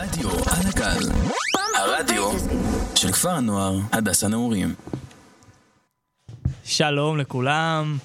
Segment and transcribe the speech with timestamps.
[0.00, 1.08] רדיו על הגל,
[1.78, 2.30] הרדיו
[2.94, 4.74] של כפר הנוער הדס הנעורים.
[6.64, 7.96] שלום לכולם,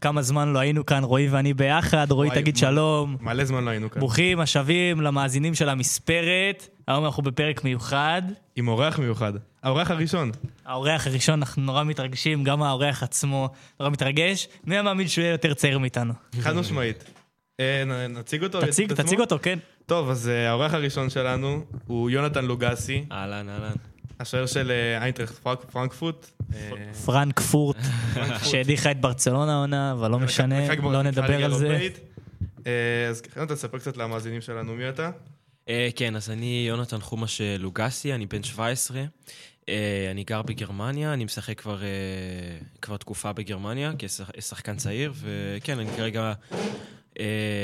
[0.00, 3.16] כמה זמן לא היינו כאן, רועי ואני ביחד, רועי וואי, תגיד מ- שלום.
[3.20, 4.00] מלא זמן לא היינו כאן.
[4.00, 8.22] ברוכים השבים למאזינים של המספרת, היום אנחנו בפרק מיוחד.
[8.56, 9.32] עם אורח מיוחד.
[9.62, 10.30] האורח הראשון.
[10.66, 13.48] האורח הראשון, אנחנו נורא מתרגשים, גם האורח עצמו
[13.80, 14.48] נורא מתרגש.
[14.64, 16.12] מי המאמין שהוא יהיה יותר צעיר מאיתנו?
[16.40, 17.04] חד משמעית.
[17.60, 18.60] אה, נ- נציג אותו?
[18.60, 18.92] תציג?
[18.92, 19.58] תציג אותו, כן.
[19.86, 23.72] טוב, אז אה, האורח הראשון שלנו הוא יונתן לוגסי, אהלן, אהלן.
[24.20, 26.30] השוער של אה, איינטרכט פרנק- פרנקפורט.
[26.54, 26.70] אה,
[27.04, 27.76] פרנקפורט,
[28.44, 31.66] שהדיחה את ברצלונה העונה, אבל לא משנה, משחק לא נדבר על זה.
[31.66, 31.98] האירופאית.
[32.66, 32.72] אה,
[33.10, 35.10] אז יונתן, תספר קצת למאזינים שלנו מי אתה.
[35.68, 39.02] אה, כן, אז אני יונתן חומש אה, לוגסי, אני בן 17.
[39.68, 41.88] אה, אני גר בגרמניה, אני משחק כבר, אה,
[42.82, 46.58] כבר תקופה בגרמניה כשחקן צעיר, וכן, אני כרגע אה,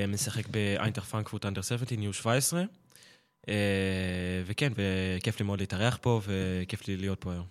[0.09, 2.63] משחק באיינטר פרנקפורט אנדר 17, ניו 17.
[3.49, 3.55] אה,
[4.47, 7.47] וכן, וכיף לי מאוד להתארח פה, וכיף לי להיות פה היום.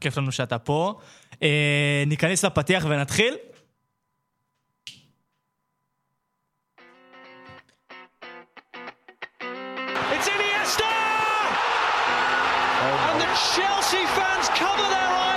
[0.00, 1.00] כיף לנו שאתה פה.
[1.42, 3.34] אה, ניכנס לפתיח ונתחיל.
[13.54, 15.33] Chelsea fans cover their eyes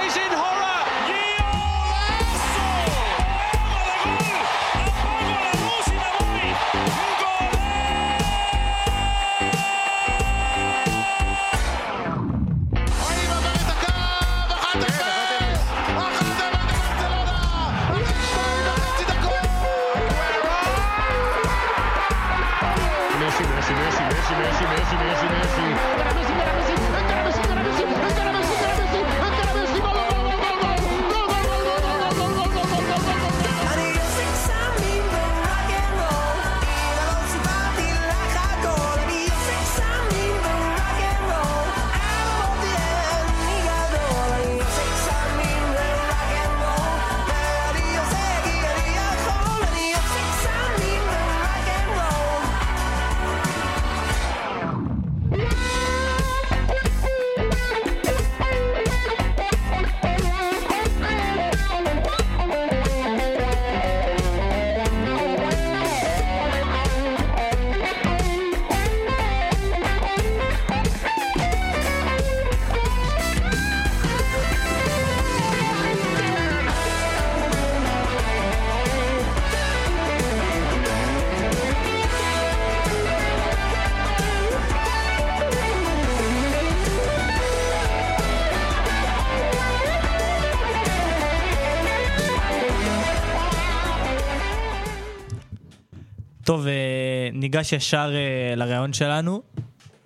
[97.47, 99.41] ניגש ישר אה, לרעיון שלנו.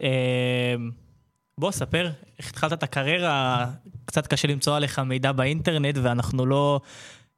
[0.03, 0.75] אה,
[1.57, 3.72] בוא, ספר, איך התחלת את הקריירה,
[4.06, 6.80] קצת קשה למצוא עליך מידע באינטרנט, ואנחנו לא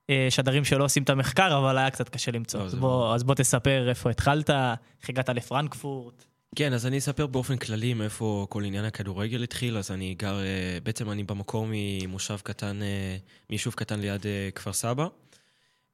[0.09, 2.59] אה, שדרים שלא עושים את המחקר, אבל היה קצת קשה למצוא.
[2.59, 6.25] לא, אז זה בוא, אז בוא תספר איפה התחלת, איך הגעת לפרנקפורט.
[6.55, 9.77] כן, אז אני אספר באופן כללי מאיפה כל עניין הכדורגל התחיל.
[9.77, 13.17] אז אני גר, אה, בעצם אני במקור ממושב קטן, אה,
[13.49, 15.07] מיישוב קטן ליד אה, כפר סבא.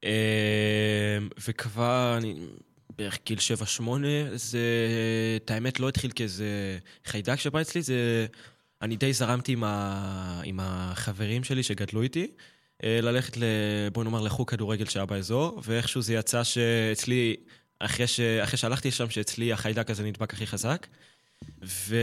[0.04, 1.18] אה,
[1.48, 2.34] וכבר, אני,
[2.98, 3.38] בערך גיל
[3.78, 3.82] 7-8,
[4.34, 4.88] זה,
[5.36, 8.26] את האמת לא התחיל כאיזה חיידק שבא אצלי, זה,
[8.82, 12.30] אני די זרמתי עם, ה, עם החברים שלי שגדלו איתי.
[12.84, 13.42] אה, ללכת, ל,
[13.92, 17.36] בוא נאמר, לחוג כדורגל שהיה באזור, ואיכשהו זה יצא שאצלי,
[17.78, 20.86] אחרי, ש, אחרי שהלכתי לשם, שאצלי החיידק הזה נדבק הכי חזק.
[21.64, 21.96] ו...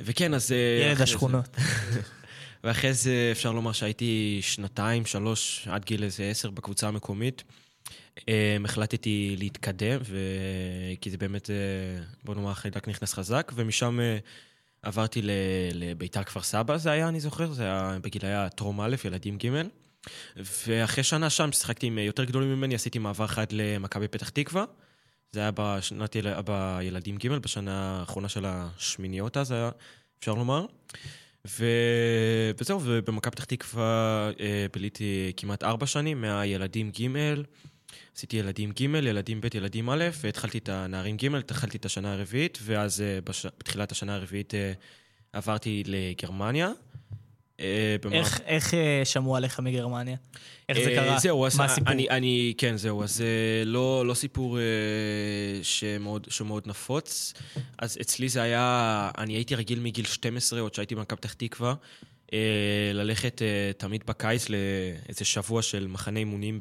[0.00, 0.52] וכן, אז...
[0.52, 1.56] אה, ילד השכונות.
[1.90, 2.00] זה,
[2.64, 7.42] ואחרי זה אפשר לומר שהייתי שנתיים, שלוש, עד גיל איזה עשר בקבוצה המקומית.
[8.28, 10.18] אה, החלטתי להתקדם, ו...
[11.00, 11.56] כי זה באמת, אה,
[12.24, 14.18] בוא נאמר, החיידק נכנס חזק, ומשם אה,
[14.82, 15.30] עברתי ל...
[15.74, 19.62] לביתר כפר סבא, זה היה, אני זוכר, זה היה בגילאי הטרום א', ילדים ג'.
[20.66, 24.64] ואחרי שנה שם, שיחקתי עם יותר גדולים ממני, עשיתי מעבר אחד למכבי פתח תקווה.
[25.32, 26.26] זה היה בשנת יל...
[26.40, 29.70] בילדים ג', בשנה האחרונה של השמיניות אז, היה,
[30.18, 30.66] אפשר לומר.
[31.48, 31.64] ו...
[32.60, 37.06] וזהו, ובמכבי פתח תקווה אה, ביליתי כמעט ארבע שנים, מהילדים ג',
[38.16, 42.58] עשיתי ילדים ג', ילדים ב', ילדים א', והתחלתי את הנערים ג', התחלתי את השנה הרביעית,
[42.62, 43.46] ואז אה, בש...
[43.58, 44.72] בתחילת השנה הרביעית אה,
[45.32, 46.70] עברתי לגרמניה.
[47.60, 48.74] אה, במעבר- איך, איך
[49.04, 50.16] שמעו עליך מגרמניה?
[50.68, 51.18] איך זה קרה?
[51.18, 51.92] זהו, אז מה הסיפור?
[51.92, 54.58] אני, אני, כן, זהו, אז אה, לא, לא סיפור
[55.62, 57.34] שמאוד, שמאוד נפוץ.
[57.78, 61.74] אז אצלי זה היה, אני הייתי רגיל מגיל 12, עוד שהייתי במכבי פתח תקווה,
[62.94, 63.42] ללכת
[63.78, 66.60] תמיד בקיץ לאיזה שבוע של מחנה אימונים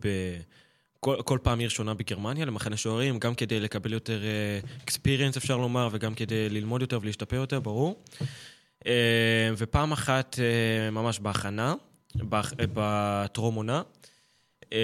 [1.04, 4.22] כל, כל פעם עיר שונה בגרמניה למחנה שוערים, גם כדי לקבל יותר
[4.84, 8.04] אקספיריאנס אפשר לומר, וגם כדי ללמוד יותר ולהשתפר יותר, ברור.
[8.86, 11.74] אה, ופעם אחת, אה, ממש בהכנה,
[12.34, 13.82] אה, בטרום עונה,
[14.74, 14.80] אה,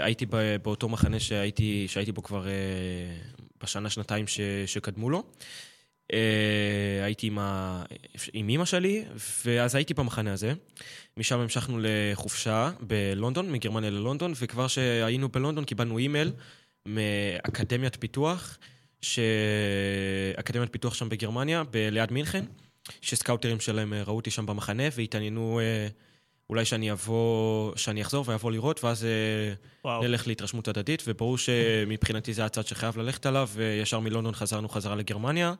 [0.00, 2.52] הייתי ב- באותו מחנה שהייתי, שהייתי בו כבר אה,
[3.62, 4.24] בשנה, שנתיים
[4.66, 5.22] שקדמו לו.
[6.12, 7.82] אה, הייתי עם, ה...
[8.32, 9.04] עם אימא שלי,
[9.44, 10.52] ואז הייתי במחנה הזה.
[11.16, 16.32] משם המשכנו לחופשה בלונדון, מגרמניה ללונדון, וכבר שהיינו בלונדון קיבלנו אימייל
[16.86, 18.58] מאקדמיית פיתוח,
[19.02, 19.18] ש...
[20.36, 22.44] אקדמיית פיתוח שם בגרמניה, ב- ליד מינכן,
[23.00, 25.88] שסקאוטרים שלהם אה, ראו אותי שם במחנה והתעניינו אה,
[26.50, 29.06] אולי שאני אבוא, שאני אחזור ואבוא לראות, ואז
[29.84, 30.02] וואו.
[30.02, 35.54] נלך להתרשמות הדדית, וברור שמבחינתי זה הצד שחייב ללכת עליו, וישר מלונדון חזרנו חזרה לגרמניה.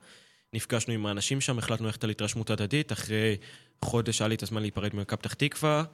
[0.52, 3.36] נפגשנו עם האנשים שם, החלטנו ללכת על התרשמות הדדית, אחרי
[3.84, 5.84] חודש היה לי את הזמן להיפרד ממכבי פתח תקווה,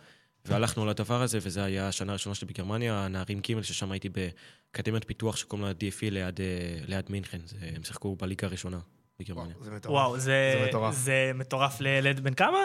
[0.44, 5.04] והלכנו על הדבר הזה, וזה היה השנה הראשונה שלי בגרמניה, הנערים ג' ששם הייתי באקדמיית
[5.04, 8.78] פיתוח שקוראים לה DFE ליד, אה, ליד מינכן, זה, הם שיחקו בליגה הראשונה
[9.20, 9.54] בגרמניה.
[9.60, 9.92] זה מטורף.
[9.92, 10.94] וואו, זה זה מטורף.
[10.94, 12.58] זה מטורף לילד בן כמה?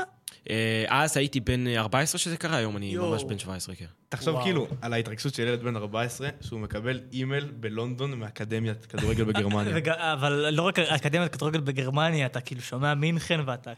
[0.49, 2.95] אה, אז הייתי בן 14 שזה קרה, היום אני.
[2.95, 3.85] ממש בן 17, כן.
[4.09, 4.43] תחשוב וואו.
[4.43, 9.77] כאילו על ההתרגשות של ילד בן 14, שהוא מקבל אימייל בלונדון מאקדמיית כדורגל בגרמניה.
[10.13, 13.73] אבל לא רק אקדמיית כדורגל בגרמניה, אתה כאילו שומע מינכן ואתה...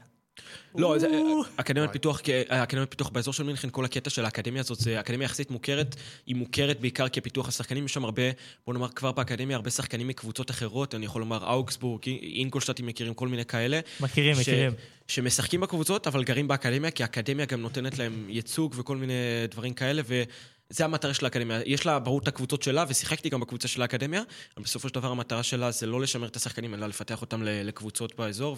[0.75, 1.41] לא, זה, או.
[1.55, 5.51] אקדמיית פיתוח, אקדמיית פיתוח באזור של מינכן, כל הקטע של האקדמיה הזאת, זה אקדמיה יחסית
[5.51, 5.95] מוכרת,
[6.25, 8.23] היא מוכרת בעיקר כפיתוח השחקנים, יש שם הרבה,
[8.65, 13.27] בוא נאמר כבר באקדמיה, הרבה שחקנים מקבוצות אחרות, אני יכול לומר אוגסבורג, אינגולשטאטים מכירים, כל
[13.27, 13.79] מיני כאלה.
[13.99, 14.71] מכירים, ש- מכירים.
[15.07, 19.13] שמשחקים בקבוצות, אבל גרים באקדמיה, כי האקדמיה גם נותנת להם ייצוג וכל מיני
[19.51, 21.59] דברים כאלה, וזה המטרה של האקדמיה.
[21.65, 24.21] יש לה ברור את הקבוצות שלה, ושיחקתי גם בקבוצה של האקדמיה,
[24.57, 28.15] אבל בסופו של דבר המטרה שלה זה לא לשמר את השחקנים, אלא לפתח אותם לקבוצות
[28.15, 28.57] באזור,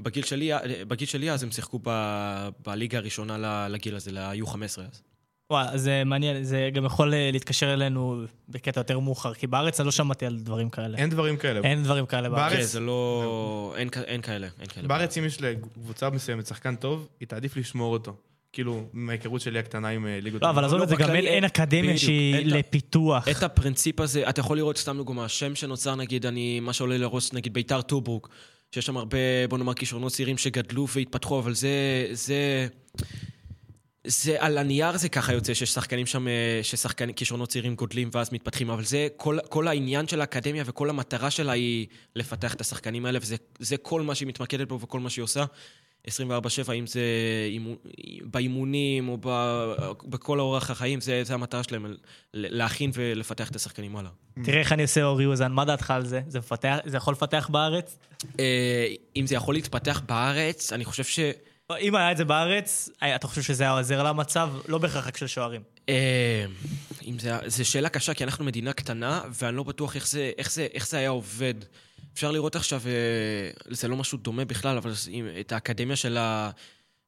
[0.00, 0.50] ובגיל שלי,
[0.88, 3.36] בגיל שלי אז הם שיחקו ב- בליגה הראשונה
[3.68, 5.02] לגיל הזה, ל-U15 אז.
[5.50, 9.84] וואי, זה מעניין, זה גם יכול אה, להתקשר אלינו בקטע יותר מאוחר, כי בארץ אני
[9.86, 10.98] לא שמעתי על דברים כאלה.
[10.98, 11.60] אין דברים כאלה.
[11.64, 12.52] אין דברים כאלה בארץ.
[12.56, 13.74] כן, זה לא...
[13.76, 14.88] אין אין כאלה, אין כאלה.
[14.88, 18.16] בארץ אם יש לקבוצה מסוימת שחקן טוב, היא תעדיף לשמור אותו.
[18.52, 20.42] כאילו, מההיכרות שלי הקטנה עם אה, ליגות...
[20.42, 23.28] לא, אבל עזוב לא, את זה, גם בכללי אין- אקדמיה שהיא לפיתוח.
[23.28, 27.32] את הפרינציפ הזה, אתה יכול לראות סתם דוגמה, השם שנוצר נגיד, אני, מה שעולה לראש
[27.32, 28.26] נגיד ביתר טורבורג,
[28.74, 29.18] שיש שם הרבה,
[29.48, 32.66] בוא נאמר, כישרונות צעירים שגדלו והתפתחו, אבל זה, זה,
[34.06, 38.32] זה על הנייר זה ככה יוצא, שיש שחקנים שם, אה, ששחקנים, כישרונות צעירים גודלים ואז
[38.32, 41.86] מתפתחים, אבל זה, כל, כל העניין של האקדמיה וכל המטרה שלה היא
[42.16, 45.44] לפתח את השחקנים האלה, וזה זה כל מה שהיא מתמקדת בו וכל מה שהיא עושה.
[46.08, 46.10] 24-7,
[46.74, 47.00] אם זה
[47.50, 47.76] אימו-
[48.24, 49.74] באימונים או ב-
[50.04, 51.86] בכל אורח החיים, זה, זה המטרה שלהם,
[52.34, 54.10] להכין ולפתח את השחקנים הלאה.
[54.44, 56.20] תראה איך אני עושה אורי אוזן, מה דעתך על זה?
[56.28, 57.98] זה מפתח- זה יכול לפתח בארץ?
[58.40, 58.86] אה,
[59.16, 61.18] אם זה יכול להתפתח בארץ, אני חושב ש...
[61.80, 64.50] אם היה את זה בארץ, היה- אתה חושב שזה היה עוזר למצב?
[64.68, 65.60] לא בהכרח רק של שוערים.
[65.88, 66.44] אה,
[67.06, 70.52] אם זה, זו שאלה קשה, כי אנחנו מדינה קטנה, ואני לא בטוח איך זה, איך
[70.52, 71.54] זה, איך זה היה עובד.
[72.20, 74.92] אפשר לראות עכשיו, אה, זה לא משהו דומה בכלל, אבל
[75.40, 76.50] את האקדמיה של ה...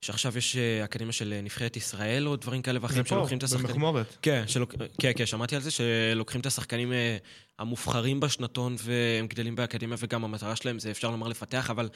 [0.00, 3.42] שעכשיו יש אה, אקדמיה של נבחרת ישראל, או דברים כאלה זה ואחרים, פה, שלוקחים את
[3.42, 3.66] השחקנים.
[3.66, 4.16] במכמורת.
[4.22, 4.74] כן, שלוק...
[5.00, 7.16] כן, כן, שמעתי על זה, שלוקחים את השחקנים אה,
[7.58, 11.88] המובחרים בשנתון והם גדלים באקדמיה, וגם המטרה שלהם זה אפשר לומר לפתח, אבל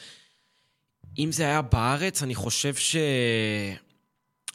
[1.19, 2.97] אם זה היה בארץ, אני חושב ש...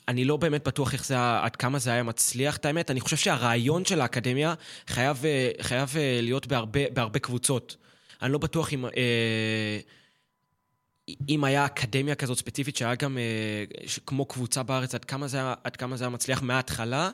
[0.08, 2.92] אני לא באמת בטוח איך זה, היה- עד כמה זה היה מצליח, את האמת.
[2.92, 4.54] אני חושב שהרעיון של האקדמיה
[4.88, 7.76] חייב, אה, חייב אה, להיות בהרבה, בהרבה קבוצות.
[8.22, 8.86] אני לא בטוח אם...
[8.86, 9.80] אה,
[11.30, 13.64] אם היה אקדמיה כזאת ספציפית שהיה גם אה,
[14.06, 17.10] כמו קבוצה בארץ, עד כמה זה היה, עד כמה זה היה מצליח מההתחלה,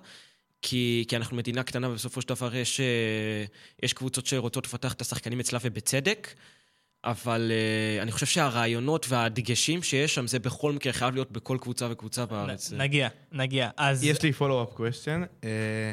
[0.61, 3.45] כי, כי אנחנו מדינה קטנה ובסופו של דבר יש, אה,
[3.83, 6.33] יש קבוצות שרוצות לפתח את השחקנים אצלה ובצדק,
[7.03, 11.87] אבל אה, אני חושב שהרעיונות והדגשים שיש שם, זה בכל מקרה חייב להיות בכל קבוצה
[11.91, 12.71] וקבוצה בארץ.
[12.73, 13.69] נ- נגיע, נגיע.
[13.77, 14.03] אז...
[14.03, 15.25] יש לי follow-up question.
[15.43, 15.91] אה,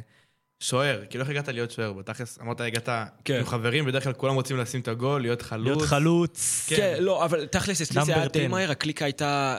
[0.69, 1.93] שוער, כאילו איך הגעת להיות שוער?
[1.93, 2.89] בתכלס, אמרת הגעת
[3.25, 3.39] כן.
[3.39, 5.67] עם חברים, בדרך כלל כולם רוצים לשים את הגול, להיות חלוץ.
[5.67, 6.67] להיות חלוץ.
[6.69, 8.49] כן, לא, אבל תכלס, אצלי זה היה די 10.
[8.49, 9.59] מהר, הקליקה הייתה...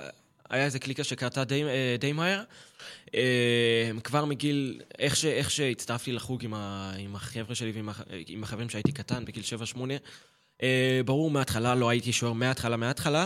[0.50, 2.42] היה איזה קליקה שקרתה די, אה, די מהר.
[3.16, 3.22] אה,
[4.04, 8.44] כבר מגיל, איך, ש, איך שהצטרפתי לחוג עם, ה, עם החבר'ה שלי ועם הח- עם
[8.44, 9.44] החברים שהייתי קטן, בגיל
[9.76, 9.80] 7-8,
[10.64, 13.26] אה, ברור, מההתחלה לא הייתי שוער מההתחלה, מההתחלה,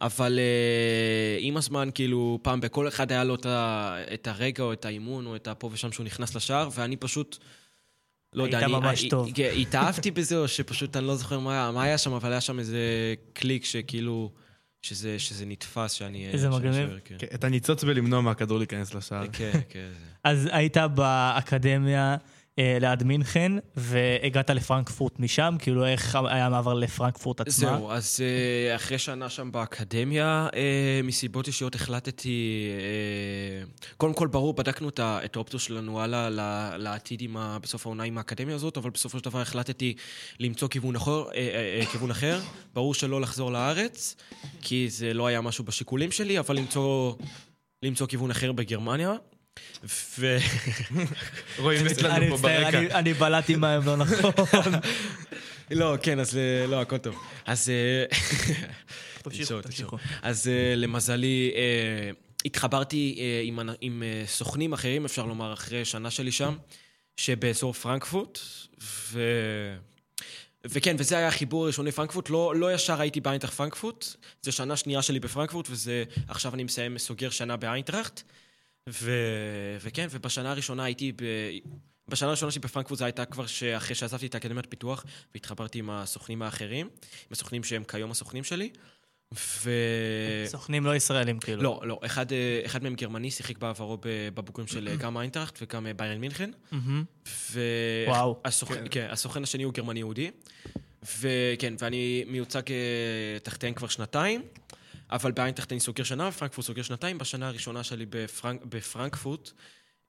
[0.00, 4.72] אבל אה, עם הזמן, כאילו, פעם בכל אחד היה לו את, ה, את הרגע או
[4.72, 7.38] את האימון או את הפה ושם שהוא נכנס לשער, ואני פשוט...
[8.32, 9.30] לא יודע, היית אני ממש אני- טוב.
[9.34, 12.58] כן, התאהבתי בזה, או שפשוט אני לא זוכר מה, מה היה שם, אבל היה שם
[12.58, 12.78] איזה
[13.32, 14.32] קליק שכאילו,
[14.82, 16.28] שזה, שזה נתפס שאני...
[16.28, 16.98] איזה שאני מגניב.
[17.04, 17.14] כן.
[17.18, 19.26] כן, את הניצוץ בלמנוע מהכדור להיכנס לשער.
[19.32, 19.88] כן, כן.
[20.24, 22.16] אז היית באקדמיה, אה,
[22.80, 27.76] ליד מינכן, והגעת לפרנקפורט משם, כאילו איך היה המעבר לפרנקפורט עצמה?
[27.76, 32.68] זהו, אז אה, אחרי שנה שם באקדמיה, אה, מסיבות אישיות החלטתי...
[32.80, 36.28] אה, קודם כל, ברור, בדקנו את האופציות שלנו הלאה
[36.78, 39.94] לעתיד עם בסוף העונה עם האקדמיה הזאת, אבל בסופו של דבר החלטתי
[40.40, 42.40] למצוא כיוון אחר, אה, אה, אה, כיוון אחר.
[42.74, 44.16] ברור שלא לחזור לארץ,
[44.60, 47.14] כי זה לא היה משהו בשיקולים שלי, אבל למצוא,
[47.82, 49.12] למצוא כיוון אחר בגרמניה.
[50.18, 50.36] ו...
[51.58, 52.98] רואים את אני לנו פה ברקע.
[52.98, 54.32] אני- בלעתי מהם לא נכון.
[55.70, 56.38] לא, כן, אז
[56.68, 57.16] לא, הכל טוב.
[57.46, 57.68] אז...
[57.68, 58.04] אה,
[59.22, 59.96] תמשיכו, תמשיכו.
[60.22, 62.10] אז אה, למזלי, אה,
[62.44, 63.18] התחברתי
[63.80, 66.56] עם, סוכנים אחרים, אפשר לומר, אחרי שנה שלי שם,
[67.16, 68.38] שבאזור פרנקפורט,
[68.82, 69.20] ו...
[70.64, 72.30] וכן, וזה היה החיבור הראשון לפרנקפורט.
[72.30, 74.06] לא, לא ישר הייתי באיינטראכט פרנקפורט,
[74.42, 76.04] זו שנה שנייה שלי בפרנקפורט, וזה...
[76.28, 78.22] עכשיו אני מסיים, סוגר שנה באיינטראכט.
[78.88, 79.12] ו...
[79.80, 81.24] וכן, ובשנה הראשונה הייתי ב...
[82.08, 85.04] בשנה הראשונה שלי בפרנקפורט זו הייתה כבר שאחרי שעזבתי את האקדמיית פיתוח
[85.34, 88.70] והתחברתי עם הסוכנים האחרים, עם הסוכנים שהם כיום הסוכנים שלי.
[89.34, 89.70] ו...
[90.46, 91.62] סוכנים לא ישראלים, כאילו.
[91.62, 92.26] לא, לא, אחד,
[92.66, 93.98] אחד מהם גרמני, שיחק בעברו
[94.34, 96.50] בבוגרים של גם איינטראכט וגם אה, ביירן מינכן.
[97.50, 97.60] ו...
[98.06, 98.40] וואו.
[98.44, 99.08] הסוכן, כן.
[99.10, 100.30] הסוכן השני הוא גרמני יהודי.
[101.18, 104.42] וכן, ואני מיוצג אה, תחתיהם כבר שנתיים,
[105.10, 107.18] אבל באיינטראכט אני סוגר שנה, בפרנקפורט סוגר שנתיים.
[107.18, 109.50] בשנה הראשונה שלי בפרנק, בפרנקפורט,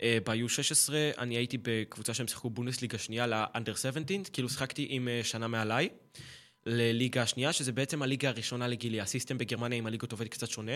[0.01, 5.21] אה, ב-U16, אני הייתי בקבוצה שהם שיחקו בונדסליגה שנייה ל-Under 17, כאילו שיחקתי עם אה,
[5.23, 5.89] שנה מעליי.
[6.65, 9.01] לליגה השנייה, שזה בעצם הליגה הראשונה לגילי.
[9.01, 10.71] הסיסטם בגרמניה עם הליגות עובד קצת שונה.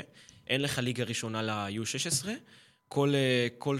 [0.47, 2.27] אין לך ליגה ראשונה ל-U16.
[2.87, 3.77] כל, אה, כל,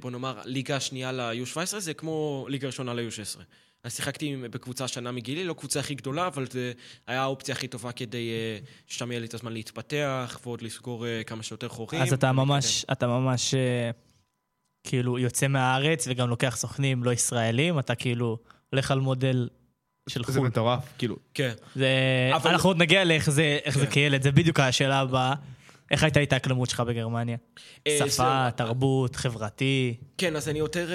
[0.00, 3.40] בוא נאמר, ליגה השנייה ל-U17 זה כמו ליגה ראשונה ל-U16.
[3.84, 6.72] אז שיחקתי בקבוצה שנה מגילי, לא קבוצה הכי גדולה, אבל זה
[7.06, 11.24] היה האופציה הכי טובה כדי אה, ששם יהיה לי את הזמן להתפתח, ועוד לסגור אה,
[11.24, 12.02] כמה שיותר חורים.
[12.02, 12.32] אז אתה.
[12.32, 13.90] ממש, אתה ממש אה,
[14.86, 18.38] כאילו יוצא מהארץ וגם לוקח סוכנים לא ישראלים, אתה כאילו
[18.72, 19.48] הולך על מודל
[20.08, 20.46] של זה חו"ל.
[20.46, 21.16] מטורף, כאילו.
[21.74, 21.88] זה...
[22.34, 23.92] אבל- אנחנו עוד נגיע לאיך זה, איך זה כן.
[23.92, 25.34] כילד, זה בדיוק השאלה הבאה.
[25.90, 27.36] איך הייתה ההתאקלמות שלך בגרמניה?
[27.88, 28.50] שפה.
[28.56, 29.96] תרבות, חברתי.
[30.18, 30.88] כן, אז אני יותר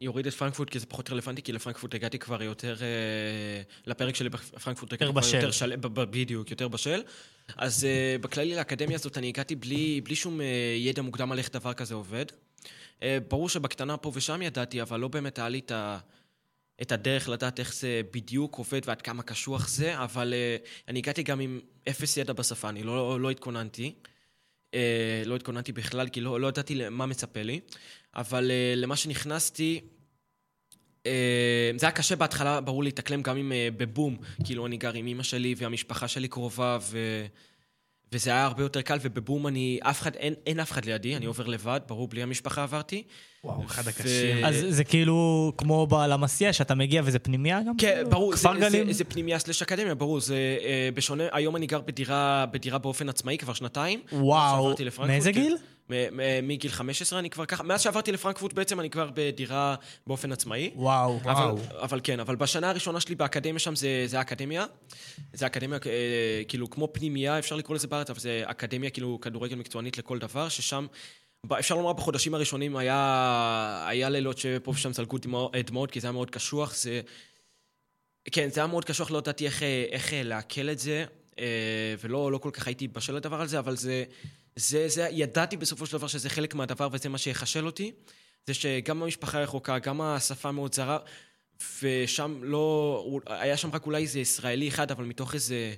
[0.00, 2.76] יוריד את פרנקפורט, כי זה פחות רלוונטי, כי לפרנקפורט הגעתי כבר יותר...
[2.80, 5.26] אה, לפרק שלי בפרנקפורט הגעתי כבר.
[5.34, 5.76] יותר של...
[5.76, 7.02] ב- ב- בדיוק, יותר בשל.
[7.56, 11.52] אז אה, בכללי לאקדמיה הזאת אני הגעתי בלי, בלי שום אה, ידע מוקדם על איך
[11.52, 12.26] דבר כזה עובד.
[13.28, 15.98] ברור שבקטנה פה ושם ידעתי, אבל לא באמת היה לי את ה...
[16.82, 21.22] את הדרך לדעת איך זה בדיוק עובד ועד כמה קשוח זה, אבל uh, אני הגעתי
[21.22, 23.94] גם עם אפס ידע בשפה, אני לא, לא התכוננתי.
[24.72, 24.74] Uh,
[25.26, 27.60] לא התכוננתי בכלל, כי לא, לא ידעתי מה מצפה לי.
[28.18, 29.80] אבל uh, למה שנכנסתי,
[31.02, 31.06] uh,
[31.76, 34.16] זה היה קשה בהתחלה, ברור להתאקלם גם עם uh, בבום.
[34.44, 37.26] כאילו, אני גר עם אמא שלי והמשפחה שלי קרובה, ו...
[38.12, 41.26] וזה היה הרבה יותר קל, ובבום אני, אף אחד, אין, אין אף אחד לידי, אני
[41.26, 43.02] עובר לבד, ברור, בלי המשפחה עברתי.
[43.44, 44.44] וואו, אחד ו- הקשים.
[44.44, 47.76] אז זה כאילו כמו בלמסיע, שאתה מגיע וזה פנימייה גם?
[47.76, 48.10] כן, כאילו?
[48.10, 48.86] ברור, זה, גלים?
[48.86, 53.08] זה, זה פנימייה סלש אקדמיה, ברור, זה אה, בשונה, היום אני גר בדירה, בדירה באופן
[53.08, 54.02] עצמאי כבר שנתיים.
[54.12, 54.74] וואו,
[55.06, 55.40] מאיזה כן.
[55.40, 55.54] גיל?
[55.54, 55.77] מ-
[56.42, 59.74] מגיל 15 אני כבר ככה, מאז שעברתי לפרנקפורט בעצם אני כבר בדירה
[60.06, 60.70] באופן עצמאי.
[60.74, 61.20] וואו.
[61.22, 61.52] וואו.
[61.52, 64.64] אבל, אבל כן, אבל בשנה הראשונה שלי באקדמיה שם זה, זה אקדמיה.
[65.32, 69.56] זה אקדמיה אה, כאילו כמו פנימייה, אפשר לקרוא לזה בארץ, אבל זה אקדמיה כאילו כדורגל
[69.56, 70.86] מקצוענית לכל דבר, ששם,
[71.58, 75.18] אפשר לומר בחודשים הראשונים היה, היה לילות שפה ושם זלגו
[75.64, 77.00] דמעות, כי זה היה מאוד קשוח, זה...
[78.30, 81.04] כן, זה היה מאוד קשוח, לא ידעתי איך, אה, איך אה, לעכל את זה,
[82.00, 84.04] ולא לא כל כך הייתי בשל לדבר הזה, אבל זה,
[84.58, 87.92] זה, זה, ידעתי בסופו של דבר שזה חלק מהדבר וזה מה שיחשל אותי.
[88.46, 90.98] זה שגם המשפחה רחוקה, גם השפה מאוד זרה,
[91.82, 93.20] ושם לא...
[93.26, 95.74] היה שם רק אולי איזה ישראלי אחד, אבל מתוך איזה...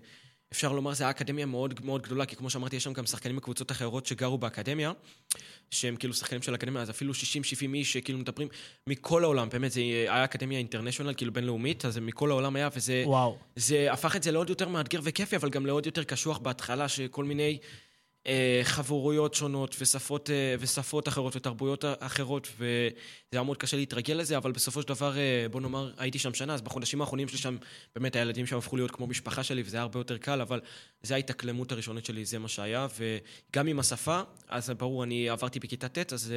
[0.53, 3.37] אפשר לומר, זו הייתה אקדמיה מאוד מאוד גדולה, כי כמו שאמרתי, יש שם גם שחקנים
[3.37, 4.93] מקבוצות אחרות שגרו באקדמיה,
[5.71, 7.17] שהם כאילו שחקנים של אקדמיה, אז אפילו 60-70
[7.75, 8.49] איש שכאילו מדברים
[8.87, 13.03] מכל העולם, באמת, זה היה אקדמיה אינטרנשיונל, כאילו בינלאומית, אז זה מכל העולם היה, וזה...
[13.07, 13.39] וואו.
[13.57, 17.25] זה הפך את זה לעוד יותר מאתגר וכיפי, אבל גם לעוד יותר קשוח בהתחלה, שכל
[17.25, 17.59] מיני
[18.27, 22.91] אה, חברויות שונות ושפות, אה, ושפות אחרות ותרבויות אחרות, וזה
[23.33, 26.55] היה מאוד קשה להתרגל לזה, אבל בסופו של דבר, אה, בוא נאמר, הייתי שם שנה,
[26.55, 27.57] אז בחודשים האחרונים שלי שם,
[27.97, 30.61] באמת הילדים שם הפכו להיות כמו משפחה שלי, וזה היה הרבה יותר קל, אבל
[31.03, 35.89] זו ההתאקלמות הראשונית שלי, זה מה שהיה, וגם עם השפה, אז ברור, אני עברתי בכיתה
[35.89, 36.33] ט', אז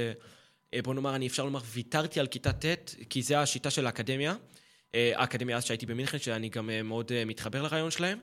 [0.83, 4.35] בוא נאמר, אני אפשר לומר, ויתרתי על כיתה ט', כי זה השיטה של האקדמיה.
[4.93, 8.19] האקדמיה אז שהייתי במינכן, שאני גם מאוד מתחבר לרעיון שלהם.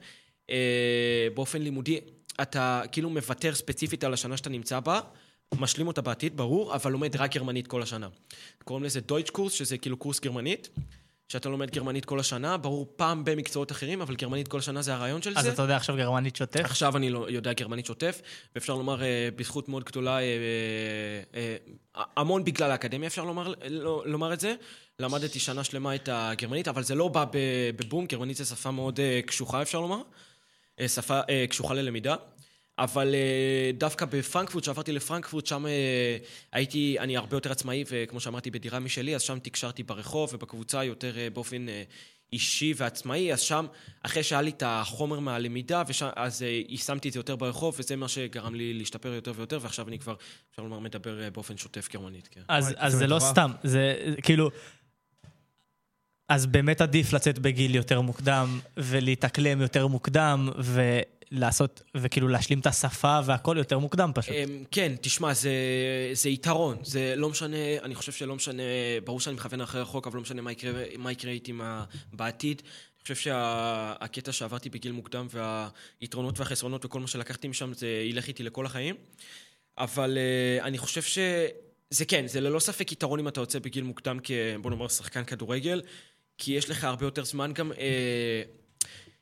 [1.34, 2.00] באופן לימודי,
[2.42, 5.00] אתה כאילו מוותר ספציפית על השנה שאתה נמצא בה,
[5.58, 8.08] משלים אותה בעתיד, ברור, אבל לומד רק גרמנית כל השנה.
[8.64, 10.68] קוראים לזה דויטש קורס, שזה כאילו קורס גרמנית,
[11.28, 15.22] שאתה לומד גרמנית כל השנה, ברור פעם במקצועות אחרים, אבל גרמנית כל השנה זה הרעיון
[15.22, 15.52] של אז זה.
[15.52, 16.60] אתה יודע עכשיו גרמנית שוטף?
[16.64, 18.22] עכשיו אני לא יודע גרמנית שוטף,
[18.54, 21.56] ואפשר לומר אה, בזכות מאוד גדולה, אה, אה,
[21.96, 24.54] אה, המון בגלל האקדמיה אפשר לומר, לא, לומר את זה.
[25.00, 27.24] למדתי שנה שלמה את הגרמנית, אבל זה לא בא
[27.76, 30.02] בבום, גרמנית זו שפה מאוד אה, קשוחה אפשר לומר,
[30.88, 32.14] שפה אה, קשוחה ללמידה.
[32.78, 36.16] אבל אה, דווקא בפרנקפורט, כשעברתי לפרנקפורט, שם אה,
[36.52, 41.18] הייתי, אני הרבה יותר עצמאי, וכמו שאמרתי, בדירה משלי, אז שם תקשרתי ברחוב ובקבוצה יותר
[41.18, 41.82] אה, באופן אה,
[42.32, 43.66] אישי ועצמאי, אז שם,
[44.02, 47.96] אחרי שהיה לי את החומר מהלמידה, ושם, אז אה, יישמתי את זה יותר ברחוב, וזה
[47.96, 50.14] מה שגרם לי להשתפר יותר ויותר, ועכשיו אני כבר,
[50.50, 52.40] אפשר לומר, מדבר אה, באופן שוטף גרמנית, כן.
[52.48, 53.18] אז, אז זה זה לא.
[53.18, 54.50] סתם, זה זה כאילו...
[56.30, 63.20] אז באמת עדיף לצאת בגיל יותר מוקדם, ולהתאקלם יותר מוקדם, ולעשות, וכאילו להשלים את השפה
[63.24, 64.34] והכל יותר מוקדם פשוט.
[64.34, 65.52] אמ, כן, תשמע, זה,
[66.12, 66.76] זה יתרון.
[66.82, 68.62] זה לא משנה, אני חושב שלא משנה,
[69.04, 72.62] ברור שאני מכוון אחרי החוק, אבל לא משנה מה יקרה, מה יקרה איתי מה, בעתיד.
[72.64, 78.42] אני חושב שהקטע שעברתי בגיל מוקדם והיתרונות והחסרונות וכל מה שלקחתי משם, זה ילך איתי
[78.42, 78.94] לכל החיים.
[79.78, 84.18] אבל uh, אני חושב שזה כן, זה ללא ספק יתרון אם אתה יוצא בגיל מוקדם
[84.22, 84.30] כ...
[84.62, 85.82] בוא נאמר שחקן כדורגל,
[86.42, 87.72] כי יש לך הרבה יותר זמן גם...
[87.72, 87.76] Uh,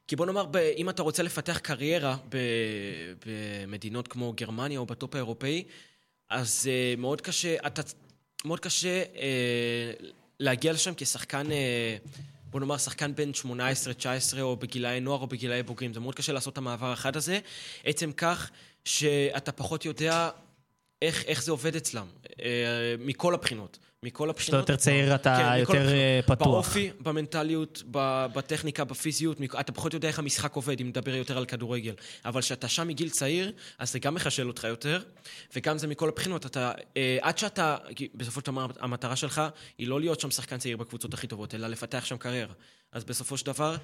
[0.06, 0.46] כי בוא נאמר,
[0.76, 2.16] אם אתה רוצה לפתח קריירה
[3.26, 5.64] במדינות כמו גרמניה או בטופ האירופאי,
[6.30, 7.82] אז uh, מאוד קשה, אתה,
[8.44, 9.18] מאוד קשה uh,
[10.40, 12.08] להגיע לשם כשחקן, uh,
[12.50, 15.94] בוא נאמר, שחקן בן 18, 19, או בגילאי נוער או בגילאי בוגרים.
[15.94, 17.38] זה מאוד קשה לעשות את המעבר האחד הזה.
[17.84, 18.50] עצם כך
[18.84, 20.30] שאתה פחות יודע
[21.02, 22.38] איך, איך זה עובד אצלם, uh,
[22.98, 23.78] מכל הבחינות.
[24.02, 24.60] מכל כשאתה הבחינות.
[24.60, 26.24] יותר צעיר אתה כן, יותר אה, הבחינות.
[26.38, 26.48] פתוח.
[26.48, 27.82] באופי, במנטליות,
[28.34, 31.94] בטכניקה, בפיזיות, אתה פחות יודע איך המשחק עובד, אם נדבר יותר על כדורגל.
[32.24, 35.02] אבל כשאתה שם מגיל צעיר, אז זה גם מחשל אותך יותר,
[35.56, 36.46] וגם זה מכל הבחינות.
[36.46, 37.76] אתה, אה, עד שאתה,
[38.14, 39.42] בסופו של דבר המטרה שלך
[39.78, 42.54] היא לא להיות שם שחקן צעיר בקבוצות הכי טובות, אלא לפתח שם קריירה.
[42.92, 43.76] אז בסופו של דבר,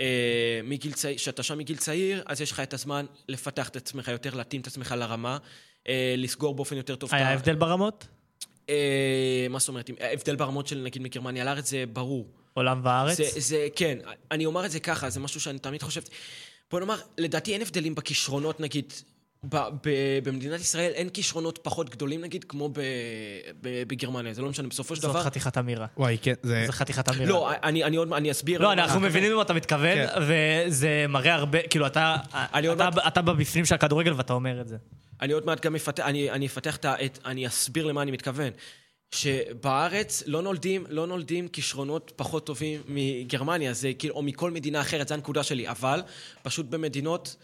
[0.00, 4.08] אה, מגיל צעיר, כשאתה שם מגיל צעיר, אז יש לך את הזמן לפתח את עצמך
[4.08, 5.38] יותר, להתאים את עצמך לרמה,
[5.88, 8.06] אה, לסגור באופן יותר טוב היה הבדל ברמות?
[8.68, 9.90] אה, מה זאת אומרת?
[10.00, 12.26] ההבדל ברמות של נגיד מגרמניה לארץ זה ברור.
[12.54, 13.16] עולם וארץ?
[13.16, 13.98] זה, זה, כן,
[14.30, 16.02] אני אומר את זה ככה, זה משהו שאני תמיד חושב...
[16.70, 18.92] בוא נאמר, לדעתי אין הבדלים בכישרונות, נגיד,
[19.48, 19.88] ב, ב,
[20.22, 22.80] במדינת ישראל אין כישרונות פחות גדולים, נגיד, כמו ב,
[23.60, 24.34] ב, בגרמניה.
[24.34, 25.22] זה לא משנה, בסופו של זאת דבר...
[25.22, 25.86] חתיכת אמירה.
[25.96, 26.62] וואי, כן, זה...
[26.66, 27.24] זה חתיכת אמירה.
[27.26, 28.12] לא, אני, אני עוד...
[28.12, 28.60] אני אסביר...
[28.62, 30.06] לא, אנחנו מבינים למה אתה מתכוון, כן.
[30.28, 34.76] וזה מראה הרבה, כאילו אתה, אתה, מעט- אתה בבפנים של הכדורגל ואתה אומר את זה.
[35.20, 37.04] אני עוד מעט גם אפתח, אני, אני אפתח את ה...
[37.04, 38.50] את- אני אסביר למה אני מתכוון.
[39.14, 45.08] שבארץ לא נולדים, לא נולדים כישרונות פחות טובים מגרמניה, זה כאילו, או מכל מדינה אחרת,
[45.08, 45.68] זו הנקודה שלי.
[45.68, 46.02] אבל
[46.42, 47.36] פשוט במדינות,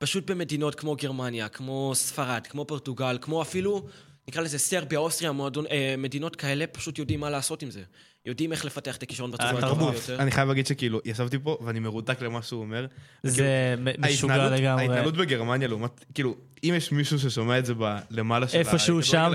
[0.00, 3.86] פשוט במדינות כמו גרמניה, כמו ספרד, כמו פורטוגל, כמו אפילו,
[4.28, 7.82] נקרא לזה סרביה, אוסטריה, מועדון, אה, מדינות כאלה, פשוט יודעים מה לעשות עם זה.
[8.26, 9.92] יודעים איך לפתח את הכישרון בצורה הטובה התרבות.
[9.94, 10.22] ביותר.
[10.22, 12.86] אני חייב להגיד שכאילו, ישבתי פה ואני מרותק למה שהוא אומר.
[13.22, 14.82] זה מ- משוגע לגמרי.
[14.82, 19.32] ההתנהלות בגרמניה לעומת, כאילו, אם יש מישהו ששומע את זה בלמעלה של איפשהו שם,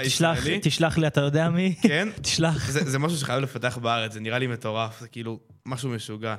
[0.61, 1.75] תשלח, לי, אתה יודע מי?
[1.81, 2.69] כן, תשלח.
[2.71, 6.35] זה, זה משהו שחייב לפתח בארץ, זה נראה לי מטורף, זה כאילו משהו משוגע.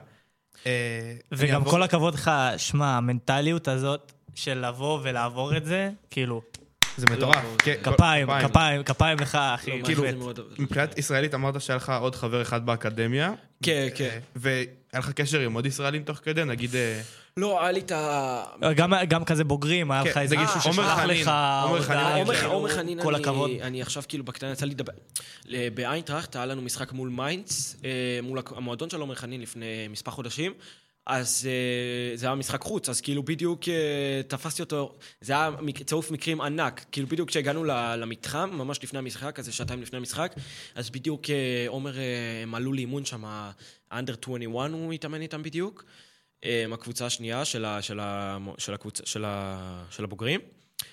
[0.66, 6.42] אה, וגם כל הכבוד לך, שמע, המנטליות הזאת של לבוא ולעבור את זה, כאילו,
[6.96, 7.36] זה מטורף.
[7.58, 9.78] כן, כל- כפיים, כפיים, כפיים לך, אחי.
[9.80, 10.04] לא, כאילו,
[10.58, 13.32] מבחינת ישראלית אמרת שהיה לך עוד חבר אחד באקדמיה.
[13.62, 14.18] כן, כן.
[14.36, 16.76] והיה לך קשר עם עוד ישראלים תוך כדי, נגיד...
[16.76, 17.00] אה,
[17.36, 18.44] לא, היה לי את ה...
[18.76, 21.28] גם, גם כזה בוגרים, היה כן, לך איזה מישהו ששלח חנין, לך
[21.62, 23.50] עומר הודעה, חנין, עומר- חנין, כל הכבוד.
[23.62, 24.92] אני עכשיו כאילו בקטנה יצא לי לדבר.
[25.74, 27.90] באיינטראכט היה לנו משחק מול מיינץ, אה,
[28.22, 30.52] מול המועדון של עומר חנין לפני מספר חודשים.
[31.06, 35.50] אז אה, זה היה משחק חוץ, אז כאילו בדיוק אה, תפסתי אותו, זה היה
[35.86, 36.84] צירוף מקרים ענק.
[36.92, 40.34] כאילו בדיוק כשהגענו למתחם, ממש לפני המשחק, איזה שעתיים לפני המשחק,
[40.74, 41.94] אז בדיוק אה, עומר,
[42.42, 43.24] הם עלו לאימון שם,
[43.90, 45.84] האנדר 21 הוא התאמן איתם בדיוק.
[46.44, 50.40] אה, הקבוצה השנייה של, ה, של, ה, של, הקבוצה, של, ה, של הבוגרים.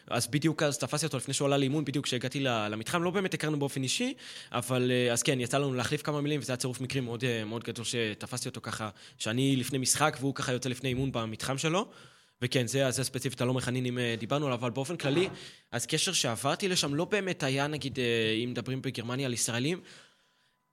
[0.08, 3.60] אז בדיוק אז תפסתי אותו לפני שהוא עלה לאימון, בדיוק כשהגעתי למתחם, לא באמת הכרנו
[3.60, 4.14] באופן אישי,
[4.52, 7.46] אבל אה, אז כן, יצא לנו להחליף כמה מילים, וזה היה צירוף מקרים מאוד, אה,
[7.46, 11.90] מאוד גדול שתפסתי אותו ככה, שאני לפני משחק והוא ככה יוצא לפני אימון במתחם שלו.
[12.42, 15.30] וכן, זה, זה ספציפית הלא מכנין אה, דיברנו עליו, אבל באופן כללי,
[15.72, 18.00] אז קשר שעברתי לשם לא באמת היה, נגיד,
[18.44, 19.82] אם מדברים בגרמניה על ישראלים,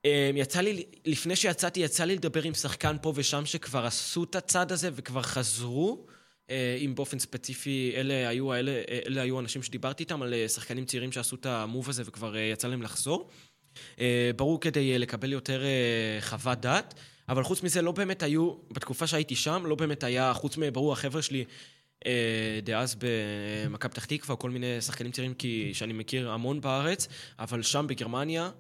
[0.05, 4.35] אה, יצא לי, לפני שיצאתי, יצא לי לדבר עם שחקן פה ושם שכבר עשו את
[4.35, 6.07] הצעד הזה וכבר חזרו.
[6.51, 8.73] אה, אם באופן ספציפי, אלה היו, אלה,
[9.07, 12.41] אלה היו אנשים שדיברתי איתם, על אה, שחקנים צעירים שעשו את המוב הזה וכבר אה,
[12.41, 13.31] יצא להם לחזור.
[14.37, 15.63] ברור כדי לקבל יותר
[16.21, 16.95] חוות דעת,
[17.29, 21.23] אבל חוץ מזה לא באמת היו, בתקופה שהייתי שם, לא באמת היה, חוץ מברור החבר'ה
[21.23, 21.45] שלי
[22.63, 25.35] דאז במכבי פתח תקווה, כל מיני שחקנים צעירים
[25.73, 27.09] שאני מכיר המון בארץ,
[27.39, 28.51] אבל שם בגרמניה,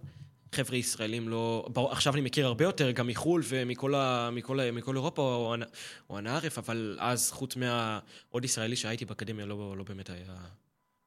[0.53, 1.69] חבר'ה ישראלים לא...
[1.91, 5.69] עכשיו אני מכיר הרבה יותר, גם מחו"ל ומכל ה, מכל, ה- מכל אירופה או, הנ-
[6.11, 10.25] או הנערף, אבל אז חוץ מהעוד ישראלי שהייתי באקדמיה, לא, לא באמת היה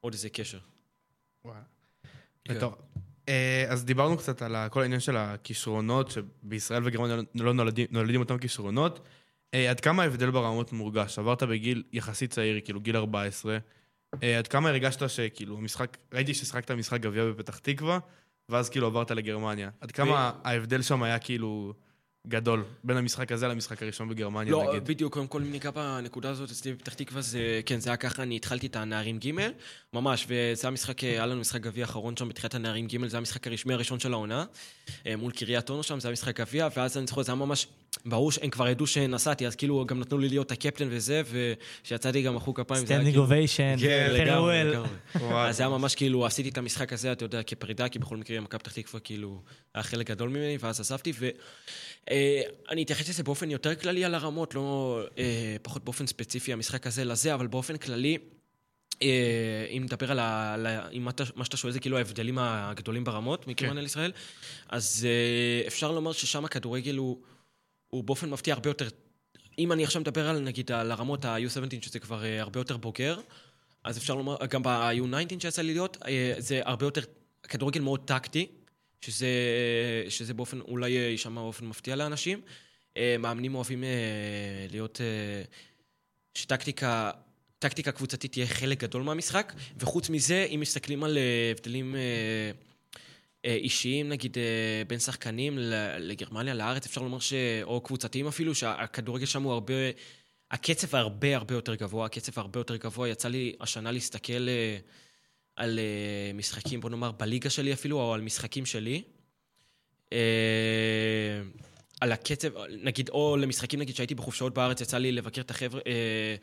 [0.02, 0.60] עוד איזה קשר.
[1.46, 1.60] וואלה.
[2.46, 2.54] כן.
[3.30, 8.38] אה, אז דיברנו קצת על כל העניין של הכישרונות, שבישראל וגרמניה לא נולדים, נולדים אותם
[8.38, 9.08] כישרונות.
[9.54, 11.20] אה, עד כמה ההבדל ברמות מורגש?
[11.20, 13.58] עברת בגיל יחסית צעיר, כאילו גיל 14.
[14.24, 18.00] אה, עד כמה הרגשת שכאילו המשחק, ראיתי ששיחקת משחק גביע בפתח תקווה,
[18.50, 19.70] ואז כאילו עברת לגרמניה.
[19.82, 21.74] עד כמה ההבדל שם היה כאילו
[22.28, 24.86] גדול, בין המשחק הזה למשחק הראשון בגרמניה, לא, נגיד?
[24.86, 28.36] בדיוק, קודם כל ניגע בנקודה הזאת אצלי בפתח תקווה, זה, כן, זה היה ככה, אני
[28.36, 29.32] התחלתי את הנערים ג',
[29.94, 33.74] ממש, וזה המשחק, היה לנו משחק גביע האחרון שם בתחילת הנערים ג', זה המשחק הרשמי
[33.74, 34.46] הראשון של העונה,
[35.06, 37.68] אה, מול קריית אונו שם, זה היה משחק גביע, ואז אני זוכר, זה היה ממש,
[38.06, 41.22] ברור שהם כבר ידעו שנסעתי, אז כאילו גם נתנו לי להיות הקפטן וזה,
[41.82, 43.24] וכשיצאתי גם מחאו כפיים, זה היה standing כאילו...
[43.24, 44.62] ovation, כן, לגמרי,
[45.14, 45.36] farewell.
[45.36, 48.40] אז זה היה ממש כאילו, עשיתי את המשחק הזה, אתה יודע, כפרידה, כי בכל מקרה
[48.40, 49.42] מכבי פתח תקווה כאילו
[49.76, 55.00] היה חלק גדול ממני, ואז עזבתי, ואני אתייחס לזה באופן יותר כללי על הרמות, לא
[55.18, 58.18] אה, פחות באופן ספציפי המשחק הזה לזה, אבל באופן כללי,
[59.02, 59.08] אה,
[59.78, 60.54] אם נדבר על ה...
[60.54, 64.12] על ה- אם אתה- מה שאתה שואל זה כאילו ההבדלים הגדולים ברמות מגרמניה לישראל,
[64.70, 67.18] אז אה, אפשר לומר ששם הכדורגל הוא,
[67.94, 68.88] הוא באופן מפתיע הרבה יותר...
[69.60, 73.20] אם אני עכשיו מדבר על, נגיד, על הרמות ה-U17, שזה כבר אה, הרבה יותר בוגר,
[73.84, 77.02] אז אפשר לומר, גם ב-U19 שיצא לי להיות, אה, זה הרבה יותר,
[77.44, 78.48] כדורגל מאוד טקטי,
[79.02, 79.28] שזה,
[80.10, 82.42] שזה באופן, אולי אה, יישמע באופן מפתיע לאנשים.
[82.98, 83.90] אה, מאמנים אוהבים אה,
[84.72, 85.44] להיות, אה,
[86.36, 87.12] שטקטיקה,
[87.60, 92.52] טקטיקה קבוצתית תהיה חלק גדול מהמשחק, וחוץ מזה, אם מסתכלים על אה, הבדלים אה, אה,
[93.46, 95.58] אישיים, נגיד, אה, בין שחקנים
[96.00, 97.34] לגרמניה, לארץ, אפשר לומר ש...
[97.64, 99.74] או קבוצתיים אפילו, שהכדורגל שם הוא הרבה...
[100.52, 103.10] הקצב הרבה הרבה יותר גבוה, הקצב הרבה יותר גבוה.
[103.10, 104.78] יצא לי השנה להסתכל אה,
[105.56, 109.04] על אה, משחקים, בוא נאמר, בליגה שלי אפילו, או על משחקים שלי.
[112.02, 116.36] על הקצב, נגיד, או למשחקים, נגיד, שהייתי בחופשות בארץ, יצא לי לבקר את החבר'ה, אה,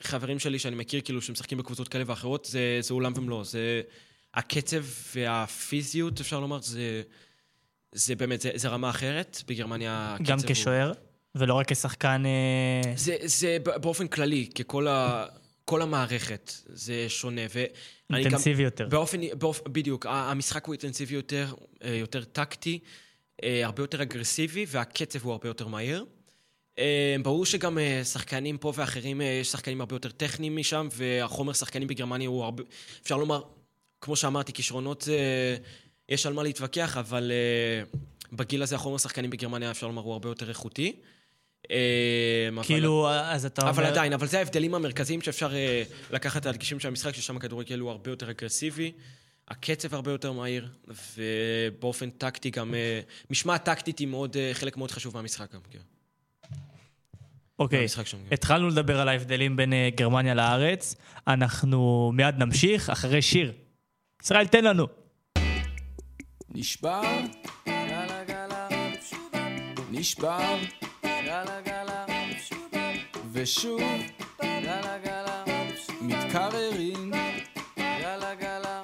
[0.00, 3.44] חברים שלי שאני מכיר, כאילו, שמשחקים בקבוצות כאלה ואחרות, זה, זה עולם ומלואו.
[3.44, 3.82] זה...
[4.34, 7.02] הקצב והפיזיות, אפשר לומר, זה...
[7.94, 9.42] זה באמת, זה, זה רמה אחרת.
[9.48, 10.46] בגרמניה הקצב גם הוא...
[10.48, 10.92] כשוער,
[11.34, 12.22] ולא רק כשחקן...
[12.26, 15.26] אה, זה, זה באופן כללי, ככל ה...
[15.64, 17.40] כל המערכת, זה שונה.
[17.54, 17.68] ואני
[18.10, 18.16] גם...
[18.16, 18.88] אינטנסיבי יותר.
[18.88, 19.68] באופן, באופ...
[19.68, 22.78] בדיוק, המשחק הוא אינטנסיבי יותר, אה, יותר טקטי,
[23.44, 26.04] אה, הרבה יותר אגרסיבי, והקצב הוא הרבה יותר מהיר.
[27.22, 32.44] ברור שגם שחקנים פה ואחרים, יש שחקנים הרבה יותר טכניים משם, והחומר שחקנים בגרמניה הוא
[32.44, 32.62] הרבה...
[33.02, 33.42] אפשר לומר,
[34.02, 35.16] כמו שאמרתי, כישרונות זה...
[36.08, 37.82] יש על מה להתווכח, אבל אה,
[38.32, 40.96] בגיל הזה החומר שחקנים בגרמניה, אפשר לומר, הוא הרבה יותר איכותי.
[41.70, 43.70] אה, אבל- כאילו, אז אתה אומר...
[43.72, 47.78] אבל עדיין, אבל זה ההבדלים המרכזיים שאפשר אה, לקחת על הדגשים של המשחק, ששם הכדורגל
[47.78, 48.92] הוא הרבה יותר אגרסיבי,
[49.48, 50.68] הקצב הרבה יותר מהיר,
[51.16, 52.74] ובאופן טקטי גם...
[52.74, 55.78] אה, משמעת טקטית היא מאוד, אה, חלק מאוד חשוב מהמשחק גם, כן.
[57.58, 58.16] אוקיי, שם, כן.
[58.32, 60.96] התחלנו לדבר על ההבדלים בין אה, גרמניה לארץ.
[61.26, 63.52] אנחנו מיד נמשיך אחרי שיר.
[64.24, 64.86] ישראל, תן לנו.
[66.48, 67.02] נשבר,
[67.66, 68.68] גלה גלה,
[69.90, 70.56] נשבר,
[71.04, 72.04] גלה גלה,
[73.32, 73.82] ושוב,
[74.42, 75.44] גלה גלה,
[76.00, 77.10] מתקררים,
[77.76, 78.80] גלה גלה,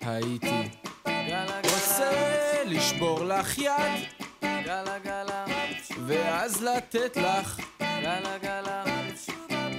[0.00, 0.68] הייתי.
[1.64, 2.12] רוצה
[2.66, 3.72] לשבור לך יד,
[4.42, 5.44] גלה גלה,
[6.06, 8.84] ואז לתת לך, גלה גלה,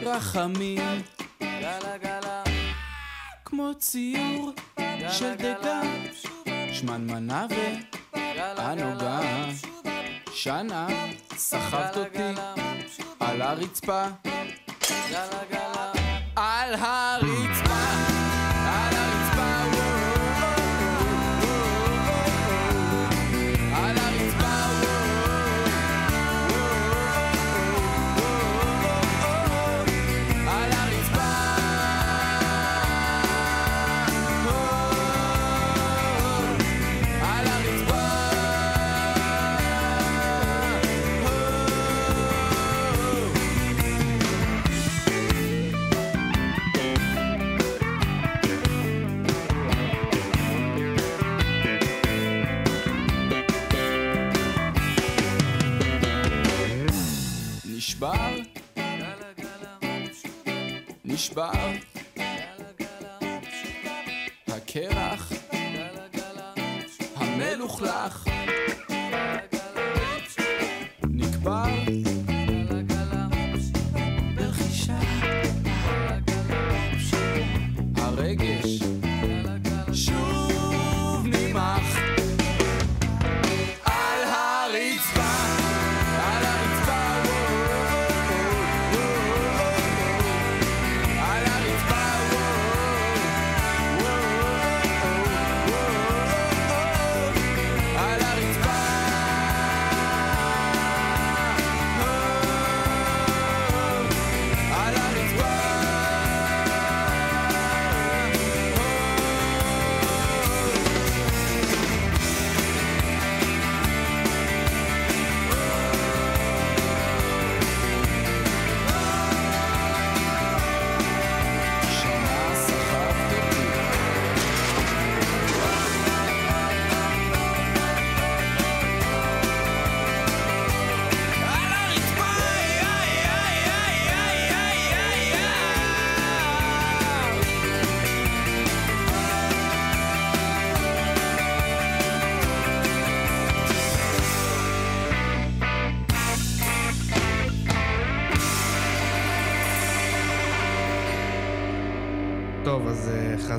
[0.02, 1.02] רחמים,
[1.42, 2.44] גלה גלה,
[3.56, 4.52] כמו ציור
[5.10, 5.82] של דגה.
[6.72, 7.46] שמנמנה
[8.58, 9.20] וענוגה
[10.34, 10.88] שנה
[11.36, 12.42] סחבת אותי
[13.20, 14.06] על הרצפה.
[16.36, 17.63] על הרצפה
[61.24, 61.52] נשבר
[64.48, 65.32] הקרח
[67.16, 68.23] המלוכלך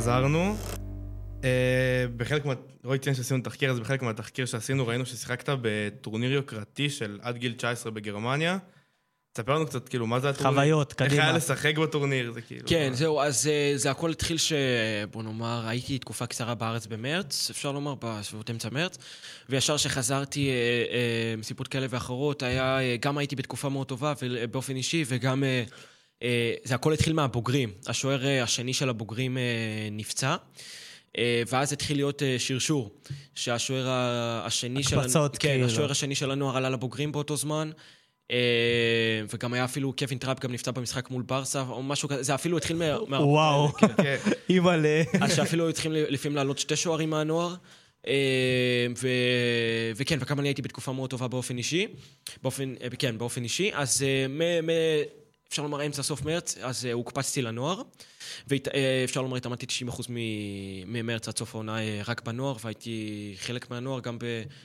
[0.05, 0.57] חזרנו.
[1.45, 2.55] אה, בחלק מה...
[2.85, 7.53] רועי ציין שעשינו תחקיר, אז בחלק מהתחקיר שעשינו ראינו ששיחקת בטורניר יוקרתי של עד גיל
[7.53, 8.59] 19 בגרמניה.
[9.33, 10.53] תספר לנו קצת, כאילו, מה זה הטורניר?
[10.55, 11.23] חוויות, איך קדימה.
[11.23, 12.33] היה לשחק בטורניר?
[12.33, 12.69] זה כאילו...
[12.69, 14.53] כן, זהו, אז אה, זה הכל התחיל ש...
[15.11, 18.99] בוא נאמר, הייתי תקופה קצרה בארץ במרץ, אפשר לומר, בסביבות אמצע מרץ,
[19.49, 24.13] וישר שחזרתי אה, מסיבות כאלה ואחרות, היה, גם הייתי בתקופה מאוד טובה
[24.51, 25.45] באופן אישי, וגם
[26.65, 27.73] זה הכל התחיל מהבוגרים.
[27.87, 29.43] השוער אה, השני של הבוגרים אה,
[29.93, 30.37] נפצע.
[31.19, 32.91] אה, ואז התחיל להיות אה, שרשור,
[33.35, 33.89] שהשוער
[34.45, 34.99] השני של...
[34.99, 35.67] הקפצות, כן, כאילו.
[35.67, 37.71] השוער השני של הנוער עלה לבוגרים באותו זמן.
[38.31, 38.37] אה,
[39.35, 42.57] וגם היה אפילו, קווין טראפ גם נפצע במשחק מול ברסה, או משהו כזה, זה אפילו
[42.57, 43.21] התחיל מה...
[43.21, 43.73] וואו.
[43.73, 43.87] כן.
[43.97, 44.17] כן.
[44.51, 45.03] אימא'לה.
[45.21, 47.55] אז שאפילו צריכים לפעמים לעלות שתי שוערים מהנוער.
[48.07, 49.09] אה, ו...
[49.97, 51.87] וכן, וגם אני הייתי בתקופה מאוד טובה באופן אישי.
[52.43, 53.71] באופן, אה, כן, באופן אישי.
[53.75, 54.67] אז אה, מ...
[54.67, 54.71] מ...
[55.55, 57.83] אפשר לומר אמצע סוף מרץ, אז אה, הוקפצתי לנוער.
[58.49, 60.15] ואפשר לומר, התאמנתי 90% מ-
[60.93, 63.05] ממרץ עד סוף העונה אה, רק בנוער, והייתי
[63.39, 64.25] חלק מהנוער, גם ב...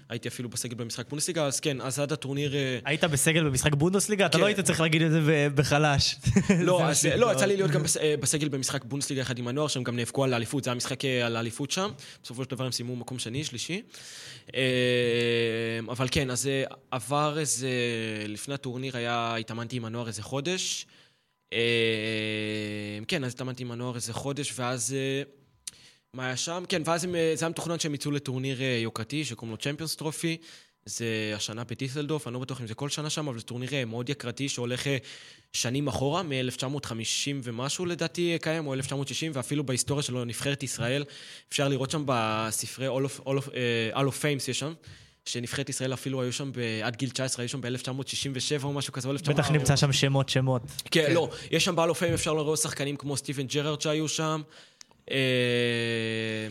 [0.10, 2.56] הייתי אפילו בסגל במשחק בונדסליגה, אז כן, אז עד הטורניר...
[2.56, 4.26] אה, היית בסגל במשחק בונדסליגה?
[4.26, 4.42] אתה כן.
[4.42, 5.20] לא היית צריך להגיד את זה
[5.56, 6.16] בחלש.
[6.60, 6.82] לא.
[7.18, 9.96] לא, יצא לי להיות גם בס- אה, בסגל במשחק בונדסליגה יחד עם הנוער, שהם גם
[9.96, 11.90] נאבקו על האליפות, זה היה משחק אה, על האליפות שם.
[12.24, 13.82] בסופו של דבר הם סיימו מקום שני, שלישי.
[14.56, 14.62] אה,
[15.90, 17.70] אבל כן, אז אה, עבר איזה...
[18.28, 20.86] לפני הטורניר היה, התאמנתי עם הנוער איזה חודש.
[21.54, 24.94] אה, כן, אז התאמנתי עם הנוער איזה חודש, ואז...
[24.94, 25.24] אה,
[26.14, 26.64] מה היה שם?
[26.70, 29.96] כן, ואז הם, אה, זה היה מתוכנן שהם יצאו לטורניר אה, יוקרתי שקוראים לו צ'מפיונס
[29.96, 30.38] טרופי.
[30.86, 34.10] זה השנה בדיסלדורף, אני לא בטוח אם זה כל שנה שם, אבל זה טורניר מאוד
[34.10, 34.88] יקרתי שהולך
[35.54, 36.92] שנים אחורה, מ-1950
[37.44, 41.04] ומשהו לדעתי קיים, או 1960, ואפילו בהיסטוריה שלו, נבחרת ישראל,
[41.50, 44.74] אפשר לראות שם בספרי Hall of, Hall of, אה, Hall of Fames יש שם,
[45.32, 49.08] שנבחרת ישראל אפילו היו שם ב- עד גיל 19, היו שם ב-1967 או משהו כזה,
[49.08, 49.40] או 1900.
[49.40, 50.62] בטח נמצא שם שמות, שמות.
[50.92, 54.42] כן, לא, יש שם of Fame, אפשר לראות שחקנים כמו סטיבן ג'רארד שהיו שם.
[55.12, 55.18] אה,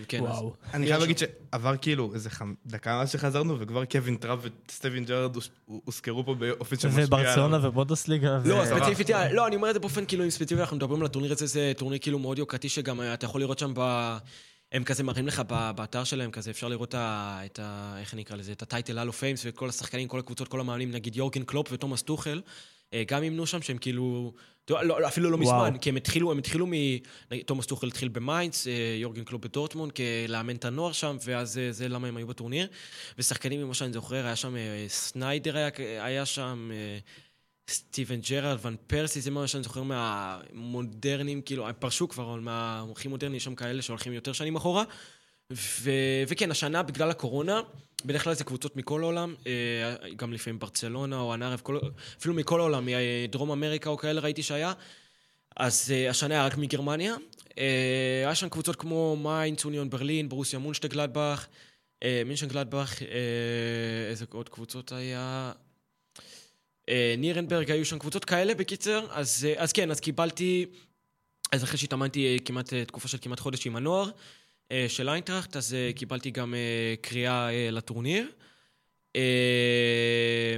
[0.09, 0.31] כן, אז...
[0.31, 0.53] וואו.
[0.75, 4.39] אני חייב להגיד שעבר כאילו איזה חמ- דקה מאז שחזרנו, וכבר קווין טראפ
[4.69, 5.51] וסטיבן ג'רארד הוס-
[5.85, 7.07] הוזכרו פה באופן שמשפיע עליו.
[7.19, 8.39] וברצלונה ובונדסליגה.
[8.45, 8.65] ו- לא.
[8.65, 11.47] ספציפית, לא, אני אומר את זה באופן כאילו, אם ספציפית אנחנו מדברים על הטורניר הזה,
[11.47, 14.17] זה טורניר כאילו מאוד יוקרתי, שגם אה, אתה יכול לראות שם ב...
[14.73, 15.43] הם כזה מראים לך
[15.77, 17.95] באתר שלהם, כזה אפשר לראות את ה...
[18.01, 18.53] איך אני אקרא לזה?
[18.53, 21.69] את ה title Hall of Fames וכל השחקנים, כל הקבוצות, כל המאמנים, נגיד יורגן קלופ
[21.73, 22.41] ותומאס טוחל,
[22.95, 24.33] אה, גם אימנו שם שהם כאילו...
[24.71, 25.65] לא, לא, אפילו לא וואו.
[25.65, 26.73] מזמן, כי הם התחילו, הם התחילו מ...
[27.47, 32.09] תומאס טוחל התחיל במיינדס, אה, יורגן קלופ בדורטמונד, כמאמן את הנוער שם, ואז זה למה
[32.09, 32.69] הם היו בטורניר.
[33.19, 35.71] ושחקנים, כמו שאני זוכר, היה שם אה, סניידר היה,
[36.05, 36.71] היה שם,
[37.69, 43.11] סטיבן ג'רארד, ון פרסי, זה מה שאני זוכר מהמודרנים, כאילו, הם פרשו כבר, אבל מהמומחים
[43.11, 44.85] מודרניים, יש שם כאלה שהולכים יותר שנים אחורה.
[45.53, 45.91] ו-
[46.29, 47.61] וכן, השנה, בגלל הקורונה,
[48.05, 49.53] בדרך כלל זה קבוצות מכל העולם, אה,
[50.17, 51.79] גם לפעמים ברצלונה או הנערב, כל-
[52.19, 52.89] אפילו מכל העולם,
[53.25, 54.73] מדרום אמריקה או כאלה ראיתי שהיה.
[55.57, 57.15] אז אה, השנה היה רק מגרמניה.
[57.59, 61.47] אה, היה שם קבוצות כמו מיינדס, אוניון ברלין, בורוסיה מנשן גלדבך,
[62.03, 62.95] אה, מנשן גלדבך,
[64.11, 65.53] איזה עוד קבוצות היה?
[66.89, 69.07] אה, נירנברג, היו שם קבוצות כאלה, בקיצר.
[69.11, 70.67] אז, אה, אז כן, אז קיבלתי...
[71.53, 74.11] אז אחרי שהתאמנתי אה, כמעט, תקופה של כמעט חודש עם הנוער
[74.89, 78.31] של איינטראכט, אז קיבלתי גם אה, קריאה אה, לטורניר.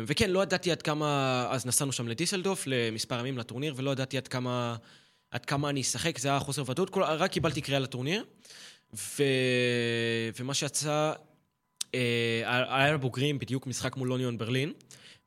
[0.07, 1.47] וכן, לא ידעתי עד כמה...
[1.51, 4.77] אז נסענו שם לדיסלדוף למספר ימים לטורניר, ולא ידעתי עד כמה,
[5.31, 8.25] עד כמה אני אשחק, זה היה חוסר ודאות, רק קיבלתי קריאה לטורניר.
[8.95, 9.23] ו...
[10.38, 11.12] ומה שיצא,
[11.93, 14.73] היה לבוגרים בדיוק משחק מול לוניון ברלין,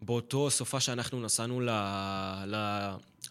[0.06, 1.70] באותו סופה שאנחנו נסענו ל...
[2.48, 2.56] ל...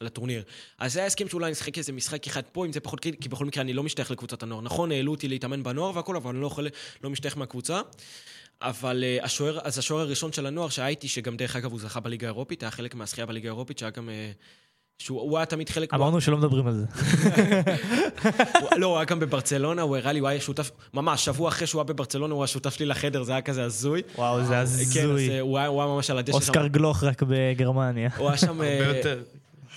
[0.00, 0.42] לטורניר.
[0.78, 3.28] אז זה היה הסכם שאולי נשחק איזה משחק אחד פה, אם זה פחות קריטי, כי
[3.28, 4.60] בכל מקרה אני לא משתייך לקבוצת הנוער.
[4.60, 6.68] נכון, העלו אותי להתאמן בנוער והכל, אבל אני לא יכול,
[7.04, 7.80] לא משתייך מהקבוצה.
[8.62, 12.00] אבל uh, השוער, אז השוער הראשון של הנוער שהיה איתי, שגם דרך אגב הוא זכה
[12.00, 14.08] בליגה האירופית, היה חלק מהזכייה בליגה האירופית, שהיה גם...
[14.08, 14.12] Uh,
[14.98, 15.94] שהוא הוא היה תמיד חלק...
[15.94, 16.86] אמרנו שלא מדברים על זה.
[18.60, 20.70] הוא- לא, הוא היה גם בברצלונה, הוא הראה לי, הוא היה שותף...
[20.94, 24.02] ממש, שבוע אחרי שהוא היה בברצלונה, הוא היה שותף שלי לחדר, זה היה כזה הזוי.
[24.16, 25.30] וואו, זה כן, אז הזוי.
[25.30, 26.38] אה, הוא היה הוא היה ממש על הדשא שם.
[26.38, 28.10] אוסקר גלוך רק בגרמניה.
[28.16, 28.62] הוא היה שם...
[28.62, 29.22] אה, הרבה יותר.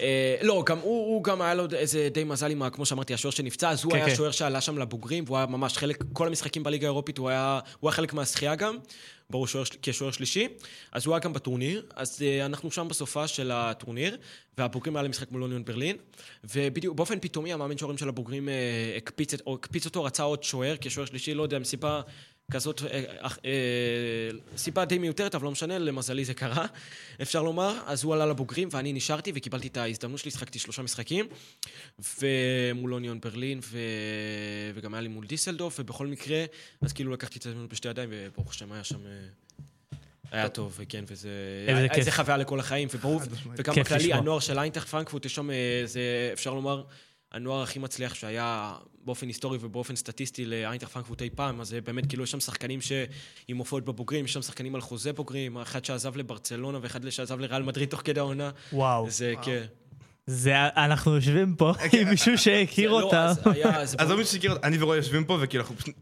[0.02, 3.32] אה, לא, גם הוא, הוא גם היה לו איזה די מזל עם, כמו שאמרתי, השוער
[3.32, 4.12] שנפצע, אז הוא כן, היה כן.
[4.12, 8.14] השוער שעלה שם לבוגרים, והוא היה ממש חלק, כל המשחקים בליגה האירופית, הוא היה חלק
[8.14, 8.78] מהשחייה גם,
[9.30, 10.48] ברור, שוער, של- כשוער שלישי,
[10.92, 14.18] אז הוא היה גם בטורניר, אז אה, אנחנו שם בסופה של הטורניר,
[14.58, 15.98] והבוגרים היה למשחק מול אוניון ברלין,
[16.44, 18.54] ובדיוק, באופן פתאומי, המאמן שוערים של הבוגרים אה,
[18.98, 22.02] הקפיץ, או הקפיץ אותו, רצה עוד שוער, כשוער שלישי, לא יודע, מסיבה...
[22.52, 26.66] כזאת, אה, אה, אה, סיבה די מיותרת, אבל לא משנה, למזלי זה קרה,
[27.22, 27.80] אפשר לומר.
[27.86, 31.26] אז הוא עלה לבוגרים ואני נשארתי וקיבלתי את ההזדמנות שלי, שחקתי שלושה משחקים,
[32.20, 33.78] ומול אוניון ברלין, ו...
[34.76, 36.46] וגם היה לי מול דיסלדורף, ובכל מקרה,
[36.82, 39.06] אז כאילו לקחתי את ההזדמנות בשתי ידיים, וברוך השם היה שם...
[39.06, 39.12] אה,
[40.32, 41.30] היה טוב, וכן, וזה...
[41.68, 42.04] איזה היה- כיף.
[42.04, 43.22] זה חוויה לכל החיים, וברור,
[43.58, 44.14] וגם בכללי.
[44.14, 46.84] הנוער של איינטראכט פרנקפורט, יש שם, אה, זה, אפשר לומר,
[47.36, 48.74] הנוער הכי מצליח שהיה
[49.06, 52.82] באופן היסטורי ובאופן סטטיסטי לאיינטרכט פרנקפורט אי פעם, אז אה, באמת כאילו יש שם שחקנים
[52.82, 57.64] שעם הופעות בבוגרים, יש שם שחקנים על חוזה בוגרים, אחד שעזב לברצלונה ואחד שעזב לריאל
[57.64, 58.52] מדריד תוך כדי העונה.
[58.74, 59.10] וואו.
[59.10, 59.66] זה כן.
[60.28, 63.34] זה, אנחנו יושבים פה עם מישהו שהכיר לא, אותה.
[64.00, 65.96] אז לא מי שהכיר, אותה, אני ורועי יושבים פה, וכאילו אנחנו פשוט...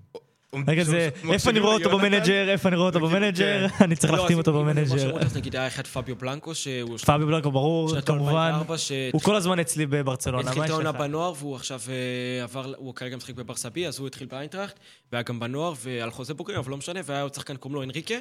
[0.67, 3.65] רגע, זה, איפה אני רואה אותו ליונתן, במנג'ר, איפה אני רואה אותו במנג'ר.
[3.81, 5.17] אני צריך לא, להחתים אותו אם במנג'ר.
[5.35, 8.31] נגיד היה אחד פביו בלנקו, שהוא פאבי בלנקו, ברור, כמובן.
[8.31, 10.95] 2004, ש- הוא כל הזמן אצלי בברצלונה, התחיל מה את יש העונה לך?
[10.95, 14.79] בנוער, והוא עכשיו אה, עבר, הוא כרגע משחק בברסה בי, אז הוא התחיל באיינטראכט,
[15.11, 18.15] והיה גם בנוער, ועל חוזה בוגרים, אבל לא משנה, והיה עוד שחקן קוראים לו אנריקה,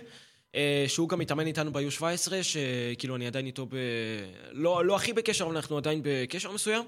[0.54, 3.74] אה, שהוא גם מתאמן איתנו ב-U17, שכאילו אני עדיין איתו ב...
[4.52, 6.84] לא, לא הכי בקשר, אבל אנחנו עדיין בקשר מסוים,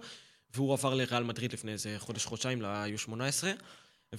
[0.55, 3.45] והוא עבר לריאל מדריד לפני איזה חודש-חודשיים, ל-U18.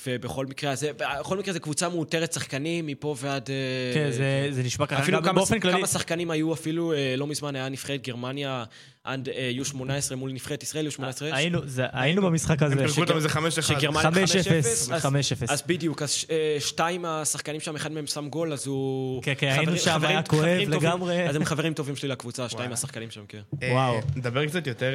[0.07, 3.49] ובכל מקרה, זה, בכל מקרה זו קבוצה מאותרת שחקנים מפה ועד...
[3.49, 3.55] אה,
[3.93, 5.77] כן, זה- זה נשמע ככה, אפילו גם כמה, באופן כללי.
[5.77, 8.63] כמה שחקנים היו אפילו, אה, לא מזמן היה נבחרת גרמניה
[9.03, 11.01] עד אה, U18 מול נבחרת ישראל, U18.
[11.21, 12.73] היינו, זה- היינו במשחק הזה.
[12.73, 13.61] הם פירקו אותם איזה 5-1.
[13.61, 15.05] שגרמניה 5-0, 5-0.
[15.47, 16.25] אז בדיוק, אז
[16.59, 19.23] שתיים מהשחקנים שם, אחד מהם שם גול, אז הוא...
[19.23, 20.43] כן, כן, חברים- היינו שם, היה כואב.
[20.67, 21.29] לגמרי.
[21.29, 23.41] אז הם חברים טובים שלי לקבוצה, שתיים מהשחקנים שם, כן.
[23.71, 23.99] וואו.
[24.15, 24.91] נדבר קצת יותר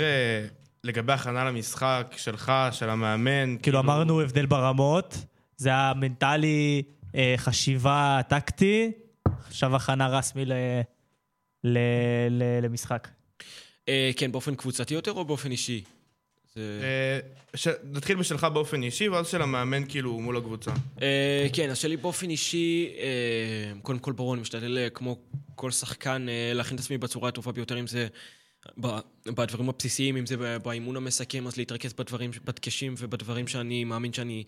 [0.84, 3.56] לגבי הכנה למשחק שלך, של המאמן.
[3.62, 5.14] כאילו אמרנו הבדל ברמות,
[5.56, 6.82] זה היה מנטלי,
[7.14, 8.92] אה, חשיבה טקטי,
[9.46, 10.52] עכשיו הכנה רסמי ל-
[11.64, 11.78] ל-
[12.30, 13.08] ל- למשחק.
[13.88, 15.84] אה, כן, באופן קבוצתי יותר או באופן אישי?
[16.54, 16.80] זה...
[16.82, 17.18] אה,
[17.56, 20.70] ש- נתחיל בשלך באופן אישי, ואז של המאמן כאילו מול הקבוצה.
[21.02, 25.18] אה, כן, אז שלי באופן אישי, אה, קודם כל ברור, אני משתדל כמו
[25.54, 28.06] כל שחקן אה, להכין את עצמי בצורה הטובה ביותר, אם זה
[29.26, 34.44] בדברים הבסיסיים, אם זה באימון המסכם, אז להתרכז בדברים, בדגשים ובדברים שאני מאמין שאני,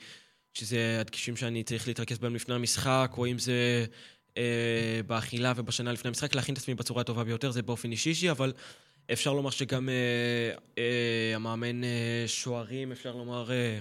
[0.54, 3.84] שזה הדגשים שאני צריך להתרכז בהם לפני המשחק, או אם זה
[4.36, 8.52] אה, באכילה ובשנה לפני המשחק, להכין את עצמי בצורה הטובה ביותר, זה באופן אישי, אבל
[9.12, 9.94] אפשר לומר שגם אה,
[10.78, 13.50] אה, המאמן אה, שוערים, אפשר לומר...
[13.50, 13.78] אה,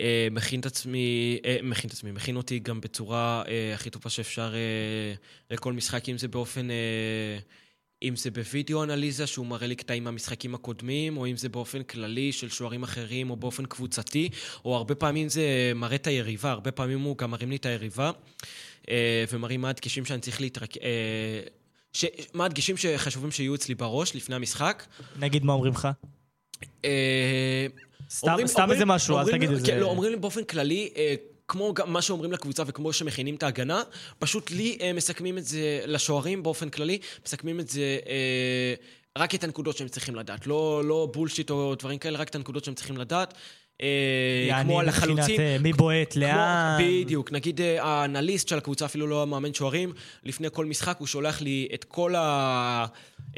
[0.00, 4.10] אה, מכין את עצמי, אה, מכין את עצמי, מכין אותי גם בצורה אה, הכי טובה
[4.10, 5.14] שאפשר אה,
[5.50, 7.38] לכל משחק, אם זה באופן, אה,
[8.02, 12.32] אם זה בווידאו אנליזה, שהוא מראה לי קטעים מהמשחקים הקודמים, או אם זה באופן כללי
[12.32, 14.28] של שוערים אחרים, או באופן קבוצתי,
[14.64, 15.42] או הרבה פעמים זה
[15.74, 18.10] מראה את היריבה, הרבה פעמים הוא גם מרים לי את היריבה,
[18.90, 20.78] אה, ומראים מה הדגשים שאני צריך להתרכז...
[20.82, 21.40] אה,
[21.92, 22.04] ש...
[22.34, 24.86] מה הדגשים שחשובים שיהיו אצלי בראש לפני המשחק.
[25.18, 25.88] נגיד מה אומרים לך?
[26.84, 27.66] אה,
[28.10, 28.36] סתם-
[28.70, 30.90] איזה משהו, אל תגיד איזה- כן, לא, אומרים לי באופן כללי,
[31.48, 33.82] כמו גם מה שאומרים לקבוצה וכמו שמכינים את ההגנה,
[34.18, 37.98] פשוט לי אה, מסכמים את זה, לשוערים באופן כללי, מסכמים את זה...
[38.06, 38.74] אה,
[39.18, 42.64] רק את הנקודות שהם צריכים לדעת, לא, לא בולשיט או דברים כאלה, רק את הנקודות
[42.64, 43.34] שהם צריכים לדעת.
[43.82, 45.40] אה, יעני, כמו על מבחינת, החלוצים.
[45.40, 46.78] אה, מי בועט, לאן.
[46.80, 47.32] בדיוק.
[47.32, 49.92] נגיד אה, האנליסט של הקבוצה, אפילו לא המאמן שוערים,
[50.24, 52.86] לפני כל משחק הוא שולח לי את כל, ה...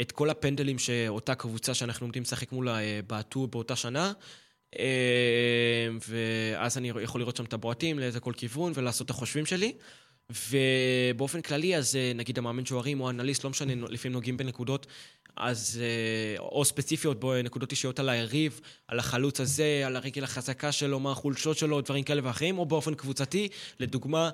[0.01, 4.12] את כל הפנדלים שאותה קבוצה שאנחנו עומדים לשחק מולה בעטו באותה שנה.
[4.79, 9.73] אה, ואז אני יכול לראות שם את הבועטים, לאיזה כל כיוון, ולעשות את החושבים שלי.
[10.31, 14.87] ובאופן כללי, אז אה, נגיד המאמן שוערים או האנליסט, לא משנה, לפעמים נוגעים בנקודות,
[15.37, 15.81] אז...
[15.83, 21.01] אה, או ספציפיות, בו, נקודות אישיות על היריב, על החלוץ הזה, על הרגל החזקה שלו,
[21.01, 23.49] מה החולשות שלו, דברים כאלה ואחרים, או באופן קבוצתי,
[23.81, 24.31] לדוגמה,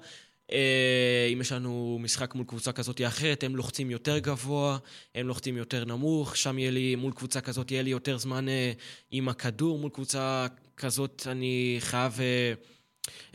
[1.33, 4.79] אם יש לנו משחק מול קבוצה כזאת או אחרת, הם לוחצים יותר גבוה,
[5.15, 8.73] הם לוחצים יותר נמוך, שם יהיה לי, מול קבוצה כזאת יהיה לי יותר זמן אה,
[9.11, 12.53] עם הכדור, מול קבוצה כזאת אני חייב אה,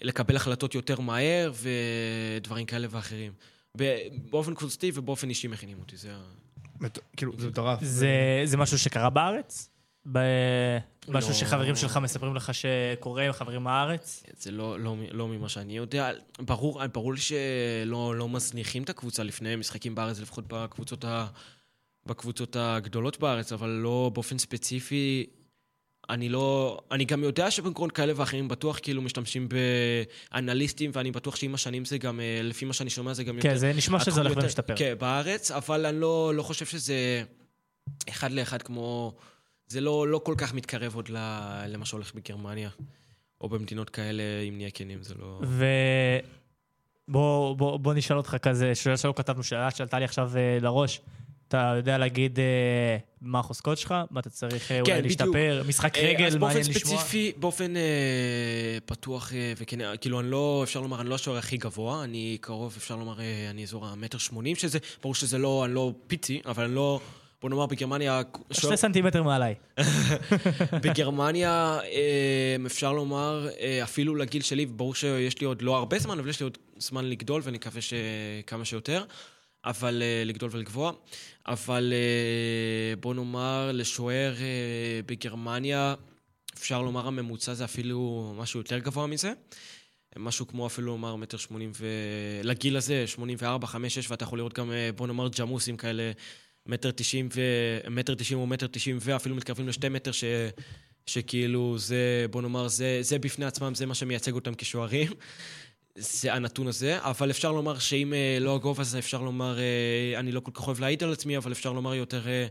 [0.01, 3.31] לקבל החלטות יותר מהר, ודברים כאלה ואחרים.
[4.29, 6.87] באופן קבוצתי ובאופן אישי מכינים אותי, זה ה...
[7.17, 7.83] כאילו, זה מטורף.
[7.83, 9.69] זה, זה משהו שקרה בארץ?
[10.11, 10.19] ב...
[11.07, 11.35] משהו לא.
[11.35, 14.23] שחברים שלך מספרים לך שקורה עם חברים מהארץ?
[14.37, 16.11] זה לא, לא, לא ממה שאני יודע.
[16.39, 21.27] ברור, ברור לי שלא לא מזניחים את הקבוצה לפני משחקים בארץ, לפחות בקבוצות, ה,
[22.05, 25.25] בקבוצות הגדולות בארץ, אבל לא באופן ספציפי.
[26.09, 26.79] אני לא...
[26.91, 29.47] אני גם יודע שבמקומות כאלה ואחרים בטוח כאילו משתמשים
[30.31, 33.55] באנליסטים, ואני בטוח שעם השנים זה גם, אה, לפי מה שאני שומע, זה גם כן,
[33.55, 34.75] זה נשמע שזה הולך יותר- ומשתפר.
[34.77, 37.23] כן, בארץ, אבל אני לא, לא חושב שזה
[38.09, 39.13] אחד לאחד כמו...
[39.67, 41.09] זה לא, לא כל כך מתקרב עוד
[41.67, 42.69] למה שהולך בגרמניה,
[43.41, 45.41] או במדינות כאלה, אם נהיה כנים, זה לא...
[47.07, 51.01] ובוא בוא, בוא נשאל אותך כזה, שאלה שלא כתבנו, שאלה שעלתה לי עכשיו אה, לראש.
[51.47, 53.95] אתה יודע להגיד אה, מה החוזקות שלך?
[54.11, 55.21] מה אתה צריך אה, אולי כן, בדיוק.
[55.21, 55.63] להשתפר?
[55.67, 56.97] משחק אה, רגל, אז באופן מעניין לשמוע.
[56.97, 61.57] ספציפי, באופן אה, פתוח אה, וכן, כאילו, אני לא, אפשר לומר, אני לא השוער הכי
[61.57, 65.73] גבוה, אני קרוב, אפשר לומר, אה, אני אזור המטר שמונים, שזה, ברור שזה לא, אני
[65.73, 66.99] לא פיצי, אבל אני לא,
[67.45, 68.21] בוא נאמר, בגרמניה,
[68.51, 69.55] שוער- שני סנטימטר מעליי.
[70.83, 76.19] בגרמניה, אה, אפשר לומר, אה, אפילו לגיל שלי, ברור שיש לי עוד לא הרבה זמן,
[76.19, 79.03] אבל יש לי עוד זמן לגדול, ואני מקווה שכמה שיותר,
[79.65, 80.91] אבל אה, לגדול ולגבוה.
[81.47, 81.93] אבל
[82.99, 84.35] בוא נאמר, לשוער
[85.05, 85.95] בגרמניה,
[86.57, 89.33] אפשר לומר הממוצע זה אפילו משהו יותר גבוה מזה.
[90.19, 91.87] משהו כמו אפילו לומר מטר שמונים ו...
[92.43, 96.11] לגיל הזה, 84, 5, 6, ואתה יכול לראות גם, בוא נאמר, ג'מוסים כאלה,
[96.65, 97.41] מטר תשעים ו...
[97.89, 100.23] מטר תשעים או מטר תשעים ואפילו מתקרבים לשתי מטר, ש...
[101.05, 105.11] שכאילו זה, בוא נאמר, זה, זה בפני עצמם, זה מה שמייצג אותם כשוערים.
[105.95, 110.31] זה הנתון הזה, אבל אפשר לומר שאם אה, לא הגובה הזה, אפשר לומר, אה, אני
[110.31, 112.47] לא כל כך אוהב להעיד על עצמי, אבל אפשר לומר יותר אה,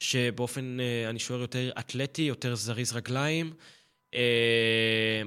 [0.00, 3.52] שבאופן, אני שוער יותר אתלטי, יותר זריז רגליים.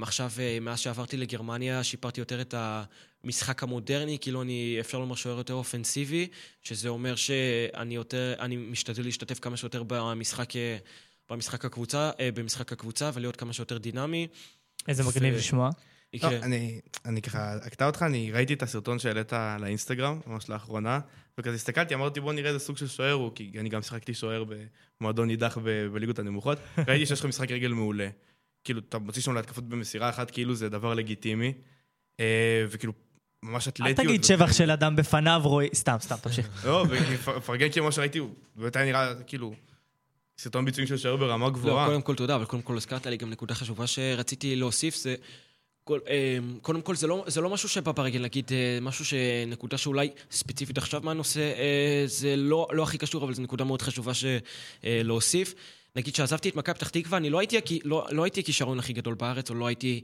[0.01, 0.31] עכשיו,
[0.61, 2.53] מאז שעברתי לגרמניה, שיפרתי יותר את
[3.23, 6.27] המשחק המודרני, כאילו אני, אפשר לומר, שוער יותר אופנסיבי,
[6.61, 10.77] שזה אומר שאני יותר, אני משתדל להשתתף כמה שיותר במשחק, אה,
[11.29, 14.27] במשחק הקבוצה, אה, במשחק הקבוצה, ולהיות כמה שיותר דינמי.
[14.87, 15.69] איזה מגניב לשמוע.
[16.13, 16.43] לא, כן.
[16.43, 20.99] אני, אני ככה אקטע אותך, אני ראיתי את הסרטון שהעלית לאינסטגרם, ממש לאחרונה,
[21.37, 24.43] וכזה הסתכלתי, אמרתי בוא נראה איזה סוג של שוער הוא, כי אני גם שיחקתי שוער
[25.01, 26.57] במועדון נידח ב- בליגות הנמוכות,
[26.87, 28.09] ראיתי שיש לך משחק רגל מעולה.
[28.63, 31.53] כאילו, אתה מוציא שם להתקפות במסירה אחת, כאילו זה דבר לגיטימי,
[32.19, 32.93] אה, וכאילו,
[33.43, 34.07] ממש אל אתלטיות.
[34.07, 35.67] תגיד שבח של אדם בפניו רואי...
[35.73, 36.49] סתם, סתם, תמשיך.
[36.65, 39.53] לא, ומפרגן כאילו מה שראיתי, הוא באמת היה נראה, כאילו,
[40.37, 41.87] סרטון ביצועים של שוער ברמה לא, גבוהה.
[41.87, 45.15] קודם כל תודה, אבל קודם כל הזכרת לי גם נקודה חשובה שרציתי להוסיף, זה...
[45.83, 49.77] כל, אה, קודם כל, זה לא, זה לא משהו שבא ברגל, נגיד, אה, משהו שנקודה
[49.77, 54.13] שאולי ספציפית עכשיו מהנושא, אה, זה לא, לא הכי קשור, אבל זו נקודה מאוד חשובה
[54.13, 54.25] ש,
[54.83, 55.53] להוסיף.
[55.95, 59.13] נגיד, כשעזבתי את מכבי פתח תקווה, אני לא הייתי, לא, לא הייתי הכישרון הכי גדול
[59.13, 60.01] בארץ, או לא הייתי,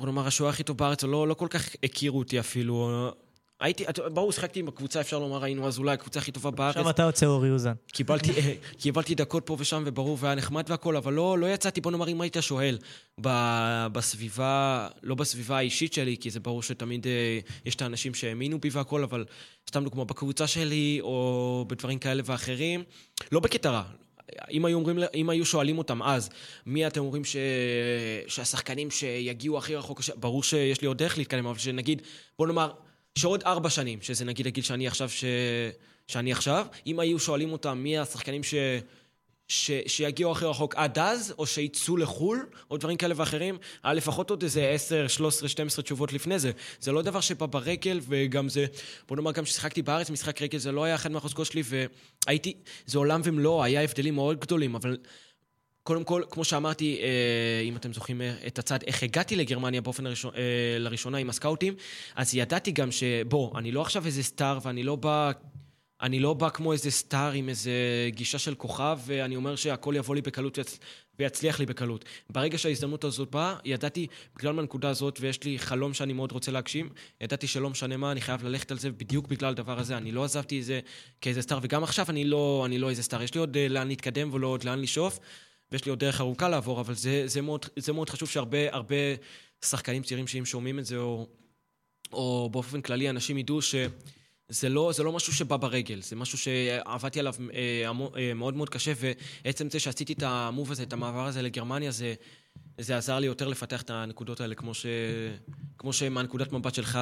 [0.00, 3.10] בוא נאמר, השוער הכי טוב בארץ, לא, לא כל כך הכירו אותי אפילו.
[3.60, 6.76] הייתי, ברור, שיחקתי עם הקבוצה, אפשר לומר, היינו אז אולי הקבוצה הכי טובה בארץ.
[6.76, 7.72] עכשיו אתה יוצא אורי אוזן.
[7.86, 8.32] קיבלתי,
[8.82, 12.20] קיבלתי דקות פה ושם, וברור, והיה נחמד והכל, אבל לא, לא יצאתי, בוא נאמר, אם
[12.20, 12.78] היית שואל,
[13.20, 13.28] ב,
[13.92, 18.68] בסביבה, לא בסביבה האישית שלי, כי זה ברור שתמיד אה, יש את האנשים שהאמינו בי
[18.72, 19.24] והכל, אבל
[19.68, 22.82] סתם דוגמה, בקבוצה שלי, או בדברים כאלה ואחרים,
[23.32, 23.82] לא בקטע רע.
[24.50, 26.30] אם היו, אומרים, אם היו שואלים אותם אז,
[26.66, 27.36] מי אתם אומרים ש...
[28.26, 30.10] שהשחקנים שיגיעו הכי רחוק, ש...
[30.10, 32.02] ברור שיש לי עוד דרך להתקדם, אבל שנגיד,
[32.38, 32.72] בוא נאמר,
[33.18, 35.24] שעוד ארבע שנים, שזה נגיד הגיל שאני עכשיו, ש...
[36.08, 38.54] שאני עכשיו, אם היו שואלים אותם מי השחקנים ש...
[39.50, 39.70] ש...
[39.86, 44.42] שיגיעו הכי רחוק עד אז, או שיצאו לחו"ל, או דברים כאלה ואחרים, היה לפחות עוד
[44.42, 46.50] איזה 10, 13, 12 תשובות לפני זה.
[46.80, 48.66] זה לא דבר שבא ברגל, וגם זה,
[49.08, 51.62] בוא נאמר, גם כששיחקתי בארץ, משחק רגל זה לא היה אחד מהחוזקות שלי,
[52.26, 52.54] והייתי,
[52.86, 54.96] זה עולם ומלואו, היה הבדלים מאוד גדולים, אבל
[55.82, 60.06] קודם כל, כמו שאמרתי, אה, אם אתם זוכרים אה, את הצד, איך הגעתי לגרמניה באופן
[60.06, 61.74] הראשון, אה, לראשונה עם הסקאוטים,
[62.16, 65.32] אז ידעתי גם שבוא, אני לא עכשיו איזה סטאר ואני לא בא...
[66.02, 67.72] אני לא בא כמו איזה סטאר עם איזה
[68.08, 70.78] גישה של כוכב, ואני אומר שהכל יבוא לי בקלות ויצ...
[71.18, 72.04] ויצליח לי בקלות.
[72.30, 76.88] ברגע שההזדמנות הזאת באה, ידעתי, בגלל מהנקודה הזאת, ויש לי חלום שאני מאוד רוצה להגשים,
[77.20, 79.96] ידעתי שלא משנה מה, אני חייב ללכת על זה בדיוק בגלל הדבר הזה.
[79.96, 80.80] אני לא עזבתי את זה
[81.20, 83.22] כאיזה סטאר, וגם עכשיו אני לא, אני לא איזה סטאר.
[83.22, 85.18] יש לי עוד אה, לאן להתקדם ולא עוד לאן לשאוף,
[85.72, 88.96] ויש לי עוד דרך ארוכה לעבור, אבל זה, זה, מאוד, זה מאוד חשוב שהרבה הרבה
[89.64, 91.26] שחקנים צעירים שאם שומעים את זה, או,
[92.12, 93.74] או באופן כללי אנשים ידעו ש...
[94.52, 98.54] זה לא, זה לא משהו שבא ברגל, זה משהו שעבדתי עליו אה, עמו- אה, מאוד
[98.56, 98.92] מאוד קשה,
[99.44, 102.14] ועצם זה שעשיתי את המוב הזה, את המעבר הזה לגרמניה, זה,
[102.78, 104.86] זה עזר לי יותר לפתח את הנקודות האלה, כמו, ש,
[105.78, 106.96] כמו שמהנקודת מבט שלך,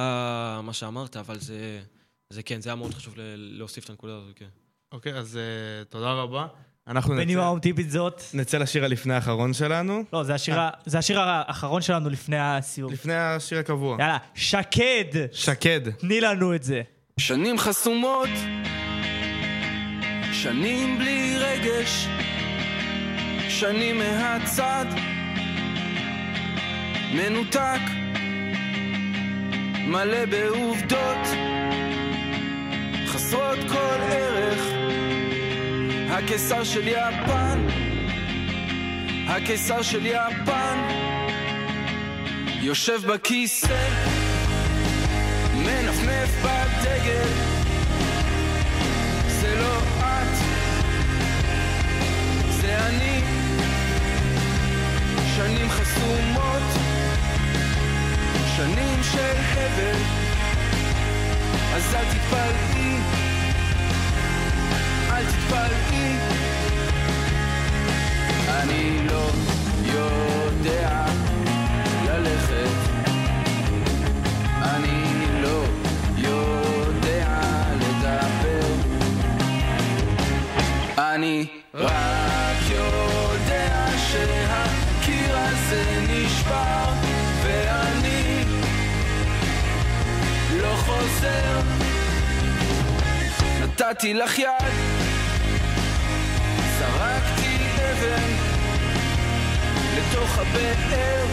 [0.63, 1.81] מה שאמרת, אבל זה,
[2.29, 3.21] זה כן, זה היה מאוד חשוב ל-
[3.57, 4.45] להוסיף את הנקודה הזאת, כן.
[4.91, 6.47] אוקיי, אז אה, תודה רבה.
[6.87, 8.21] אנחנו בנימה נצא, אופטימית זאת.
[8.33, 12.93] נצא לשיר הלפני האחרון שלנו, לא, זה השיר ה- זה השיר האחרון שלנו לפני הסיום.
[12.93, 13.97] לפני השיר הקבוע.
[13.99, 15.05] יאללה, שקד!
[15.31, 15.89] שקד.
[15.89, 16.81] תני לנו את זה.
[17.19, 18.29] שנים חסומות,
[20.31, 22.07] שנים בלי רגש,
[23.49, 24.85] שנים מהצד,
[27.13, 27.81] מנותק,
[29.87, 31.27] מלא בעובדות,
[33.07, 34.63] חסרות כל ערך,
[36.09, 37.67] הקיסר של יפן,
[39.27, 40.87] הקיסר של יפן,
[42.61, 43.89] יושב בכיסא
[45.55, 46.58] מנפנף
[46.99, 47.29] בדגל
[49.27, 50.37] זה לא את,
[52.61, 53.21] זה אני.
[55.35, 56.63] שנים חסומות
[58.55, 59.99] שנים של הבל
[61.73, 62.97] אז אל תתפלאי
[65.09, 66.17] אל תתפלאי.
[68.49, 69.29] אני לא
[69.83, 71.05] יודע
[81.19, 86.85] אני רק יודע שהקיר הזה נשבר
[87.43, 88.43] ואני
[90.61, 91.61] לא חוזר.
[93.63, 94.47] נתתי לך יד
[96.79, 98.31] זרקתי אבן
[99.97, 101.25] לתוך הבאר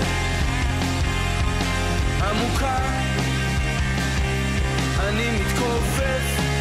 [2.22, 2.78] עמוקה.
[5.00, 6.55] אני מתכופף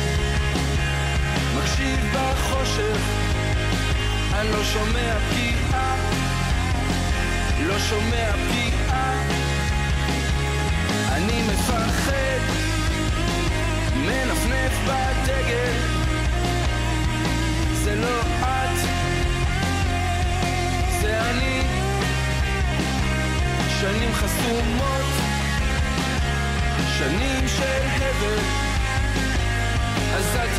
[1.66, 3.00] מקשיב בחושך.
[4.34, 5.96] אני לא שומע פגיעה.
[7.68, 9.22] לא שומע פגיעה.
[11.12, 12.40] אני מפחד.
[13.96, 15.74] מנפנף בדגל.
[17.84, 18.78] זה לא את.
[21.02, 21.62] זה אני.
[23.82, 25.06] שנים חסומות.
[26.98, 28.66] שנים של הבל.
[30.16, 30.55] אז אל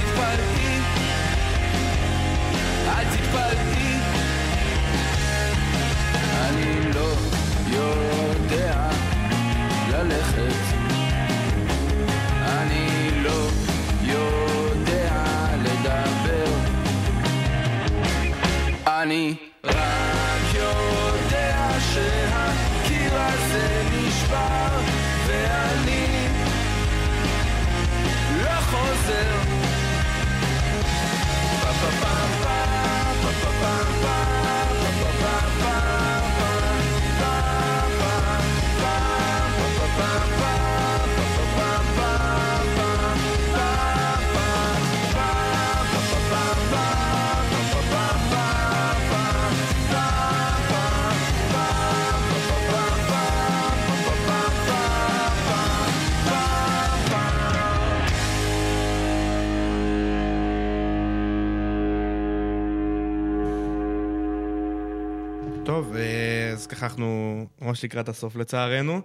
[66.76, 69.00] ככה אנחנו ממש לקראת הסוף לצערנו.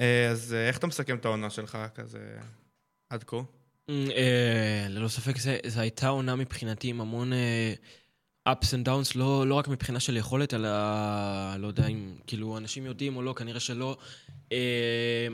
[0.00, 2.18] אה, אז אה, איך אתה מסכם את העונה שלך כזה
[3.10, 3.36] עד כה?
[3.90, 5.36] אה, ללא ספק,
[5.66, 7.32] זה הייתה עונה מבחינתי עם המון
[8.48, 10.68] ups and downs, לא, לא רק מבחינה של יכולת, אלא
[11.58, 13.96] לא יודע אם כאילו אנשים יודעים או לא, כנראה שלא.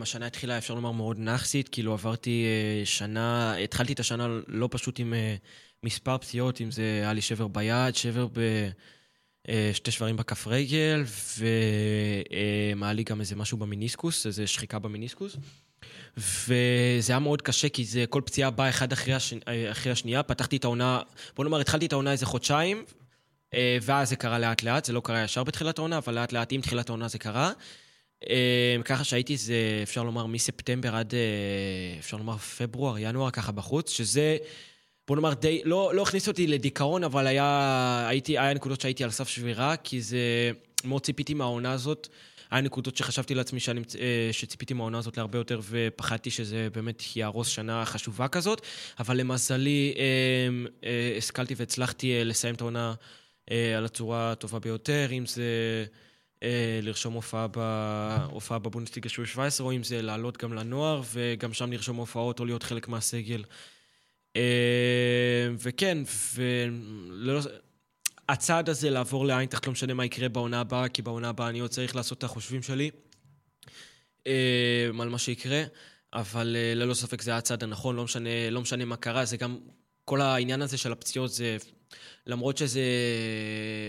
[0.02, 2.46] השנה התחילה, אפשר לומר, מאוד נאחסית, כאילו עברתי
[2.84, 5.14] שנה, התחלתי את השנה לא פשוט עם
[5.82, 8.40] מספר פציעות, אם זה היה לי שבר ביד, שבר ב...
[9.48, 11.04] אה, שתי שברים בכף רגל,
[11.38, 15.36] והיה לי גם איזה משהו במיניסקוס, איזה שחיקה במיניסקוס.
[16.16, 19.34] וזה היה מאוד קשה, כי זה כל פציעה באה אחד אחרי, הש...
[19.70, 20.22] אחרי השנייה.
[20.22, 21.00] פתחתי את העונה,
[21.36, 22.84] בוא נאמר, התחלתי את העונה איזה חודשיים,
[23.54, 26.52] אה, ואז זה קרה לאט לאט, זה לא קרה ישר בתחילת העונה, אבל לאט לאט
[26.52, 27.52] עם תחילת העונה זה קרה.
[28.30, 31.14] אה, ככה שהייתי, זה אפשר לומר, מספטמבר עד,
[31.98, 34.36] אפשר לומר, פברואר, ינואר, ככה בחוץ, שזה,
[35.08, 39.10] בוא נאמר, די, לא, לא הכניס אותי לדיכאון, אבל היה, הייתי, היה נקודות שהייתי על
[39.10, 40.50] סף שבירה, כי זה,
[40.84, 42.08] מאוד ציפיתי מהעונה הזאת.
[42.50, 47.48] היה נקודות שחשבתי לעצמי שאני, אה, שציפיתי מהעונה הזאת להרבה יותר, ופחדתי שזה באמת יהרוס
[47.48, 48.62] שנה חשובה כזאת,
[48.98, 50.02] אבל למזלי, אה,
[50.84, 52.94] אה, השכלתי והצלחתי לסיים את העונה
[53.76, 55.44] על הצורה הטובה ביותר, אם זה...
[56.82, 57.58] לרשום הופעה, ב...
[58.30, 62.44] הופעה בבונדסליגה של 17, או אם זה לעלות גם לנוער, וגם שם לרשום הופעות או
[62.44, 63.42] להיות חלק מהסגל.
[64.36, 65.98] אה, וכן,
[66.34, 67.40] ולא...
[68.28, 71.70] הצעד הזה לעבור לאיינטראכט, לא משנה מה יקרה בעונה הבאה, כי בעונה הבאה אני עוד
[71.70, 72.90] צריך לעשות את החושבים שלי
[74.26, 75.62] אה, על מה שיקרה,
[76.12, 79.58] אבל אה, ללא ספק זה הצעד הנכון, לא משנה, לא משנה מה קרה, זה גם...
[80.04, 81.56] כל העניין הזה של הפציעות זה...
[82.26, 82.82] למרות שזה...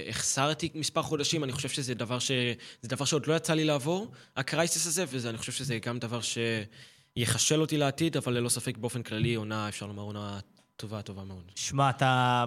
[0.10, 2.32] החסרתי מספר חודשים, אני חושב שזה דבר, ש...
[2.84, 6.20] דבר שעוד לא יצא לי לעבור, הקרייסיס הזה, ואני חושב שזה גם דבר
[7.20, 10.39] שיחשל אותי לעתיד, אבל ללא ספק באופן כללי עונה, אפשר לומר עונה
[10.76, 11.51] טובה, טובה מאוד.
[11.55, 12.45] שמע, אתה...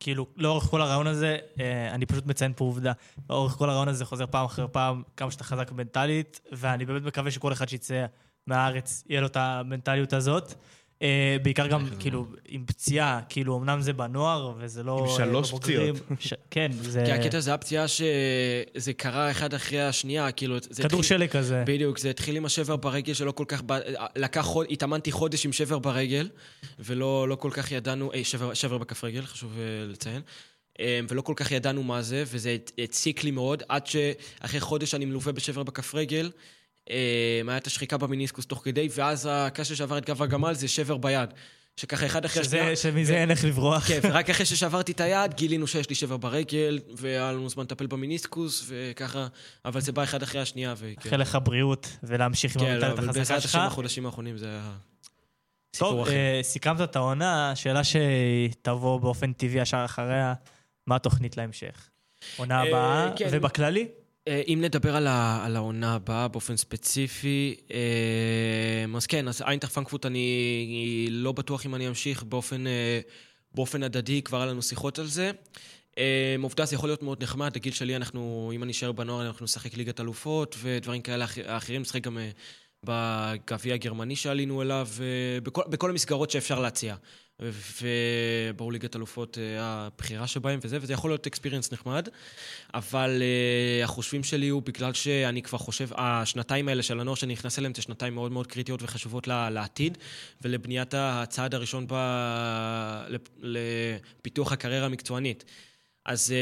[0.00, 2.92] כאילו, לאורך כל הרעיון הזה, אה, אני פשוט מציין פה עובדה.
[3.30, 7.30] לאורך כל הרעיון הזה חוזר פעם אחר פעם כמה שאתה חזק מנטלית, ואני באמת מקווה
[7.30, 8.06] שכל אחד שיצא
[8.46, 10.54] מהארץ, יהיה לו את המנטליות הזאת.
[11.02, 15.06] אה, בעיקר גם, כאילו, עם פציעה, כאילו, אמנם זה בנוער, וזה לא...
[15.10, 15.58] עם שלוש לא.
[15.58, 15.96] פציעות.
[16.20, 16.34] ש...
[16.50, 17.02] כן, זה...
[17.06, 20.56] כי הקטע זה הפציעה שזה קרה אחד אחרי השנייה, כאילו...
[20.60, 21.64] זה כדור התחיל- שלג כזה.
[21.66, 23.62] בדיוק, זה התחיל עם השבר ברגל שלא כל כך...
[24.16, 24.66] לקח חוד...
[24.70, 26.28] התאמנתי חודש עם שבר ברגל,
[26.78, 28.12] ולא לא כל כך ידענו...
[28.12, 30.22] אה, שבר, שבר בכף רגל, חשוב אה, לציין.
[30.80, 35.04] אה, ולא כל כך ידענו מה זה, וזה הציק לי מאוד, עד שאחרי חודש אני
[35.04, 36.30] מלווה בשבר בכף רגל.
[36.90, 40.96] אה, היה את השחיקה במיניסקוס תוך כדי, ואז הקש שעבר את גב הגמל זה שבר
[40.96, 41.30] ביד.
[41.76, 42.76] שככה אחד אחרי השנייה...
[42.76, 43.88] שמזה אין איך לברוח.
[43.88, 47.86] כן, ורק אחרי ששברתי את היד, גילינו שיש לי שבר ברגל, והיה לנו זמן לטפל
[47.86, 49.26] במיניסקוס, וככה,
[49.64, 50.92] אבל זה בא אחד אחרי השנייה, וכן.
[51.04, 53.54] מאחל לך בריאות ולהמשיך עם כן, לא, המנטליות אבל החזקה בעזרת שלך.
[53.54, 54.70] השם החודשים האחרונים זה היה
[55.78, 56.08] טוב.
[56.08, 60.34] אה, סיכמת את העונה, שאלה שתבוא באופן טבעי ישר אחריה,
[60.86, 61.88] מה התוכנית להמשך?
[62.36, 63.28] עונה אה, הבאה, כן.
[63.32, 63.88] ובכללי?
[64.28, 69.66] אה, אם נדבר על, ה, על העונה הבאה באופן ספציפי, אה, אז כן, אז איינטר
[69.66, 73.00] פרנקפורט אני לא בטוח אם אני אמשיך באופן, אה,
[73.54, 75.30] באופן הדדי, כבר היה לנו שיחות על זה.
[76.42, 79.76] עובדה, זה יכול להיות מאוד נחמד, לגיל שלי אנחנו, אם אני אשאר בנוער, אנחנו נשחק
[79.76, 82.18] ליגת אלופות ודברים כאלה אח- אחרים, נשחק גם
[82.84, 84.88] בגביע הגרמני שעלינו אליו,
[85.42, 86.96] בכל, בכל המסגרות שאפשר להציע.
[87.40, 92.08] וברור ליגת אלופות אה, הבחירה שבהם וזה, וזה יכול להיות אקספיריאנס נחמד,
[92.74, 97.58] אבל uh, החושבים שלי הוא בגלל שאני כבר חושב, השנתיים האלה של הנוער שאני נכנס
[97.58, 99.98] אליהם זה שנתיים מאוד מאוד קריטיות וחשובות לעתיד
[100.42, 101.94] ולבניית הצעד הראשון ב...
[103.08, 105.44] לפ- לפיתוח הקריירה המקצוענית.
[106.04, 106.34] אז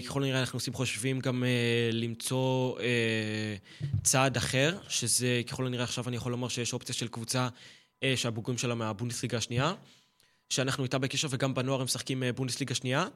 [0.00, 1.44] uh, ככל הנראה אנחנו עושים חושבים גם
[1.92, 2.78] למצוא
[4.02, 7.48] צעד אחר, שזה ככל הנראה עכשיו אני יכול לומר שיש אופציה של קבוצה
[8.16, 9.74] שהבוגרים שלה מהבונדסליגה השנייה,
[10.52, 13.06] שאנחנו איתה בקשר וגם בנוער הם משחקים uh, בונדסליגה שנייה,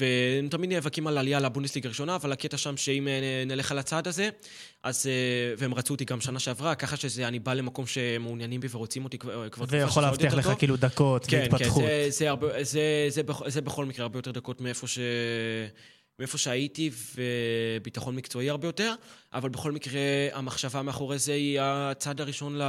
[0.00, 4.08] והם תמיד נאבקים על עלייה לבונדסליגה הראשונה, אבל הקטע שם שאם uh, נלך על הצעד
[4.08, 4.28] הזה,
[4.82, 8.68] אז, uh, והם רצו אותי גם שנה שעברה, ככה שזה, אני בא למקום שמעוניינים בי
[8.70, 10.52] ורוצים אותי כבר כבר תקופה שזה עוד להבטיח לך.
[10.58, 11.82] כאילו דקות כן, והתפתחות.
[11.82, 14.98] כן, זה, זה, הרבה, זה, זה, בכ- זה בכל מקרה הרבה יותר דקות מאיפה, ש...
[16.18, 18.94] מאיפה שהייתי, וביטחון מקצועי הרבה יותר,
[19.32, 20.00] אבל בכל מקרה
[20.32, 22.62] המחשבה מאחורי זה היא הצעד הראשון ל...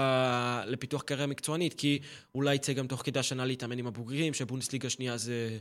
[0.67, 1.99] לפיתוח קריירה מקצוענית, כי
[2.35, 5.57] אולי יצא גם תוך כדי השנה להתאמן עם הבוגרים, שבונדסליגה שנייה זה,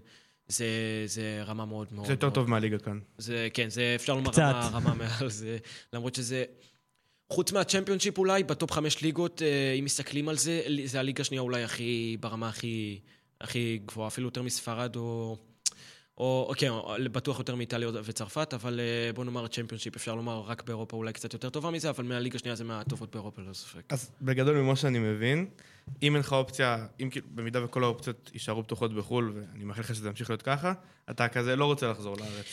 [0.49, 0.67] זה,
[1.07, 2.07] זה רמה מאוד מאוד...
[2.07, 2.99] זה יותר מאוד- טוב מהליגה כאן.
[3.19, 4.41] זה, כן, זה אפשר לומר קצת.
[4.43, 5.59] רמה, רמה מעל זה,
[5.93, 6.45] למרות שזה...
[7.33, 11.63] חוץ מהצ'מפיונשיפ אולי, בטופ חמש ליגות, אה, אם מסתכלים על זה, זה הליגה השנייה אולי
[11.65, 13.01] הכי, ברמה הכי,
[13.41, 15.37] הכי גבוהה, אפילו יותר מספרד או...
[16.19, 16.71] או, כן,
[17.13, 21.33] בטוח יותר מאיטליה וצרפת, אבל אה, בוא נאמר צ'מפיונשיפ, אפשר לומר רק באירופה אולי קצת
[21.33, 23.83] יותר טובה מזה, אבל מהליגה השנייה זה מהטובות באירופה, לא ספק.
[23.89, 25.47] אז בגדול, ממה שאני מבין,
[26.03, 29.95] אם אין לך אופציה, אם כאילו, במידה וכל האופציות יישארו פתוחות בחו"ל, ואני מאחל לך
[29.95, 30.73] שזה ימשיך להיות ככה,
[31.11, 32.47] אתה כזה לא רוצה לחזור לארץ.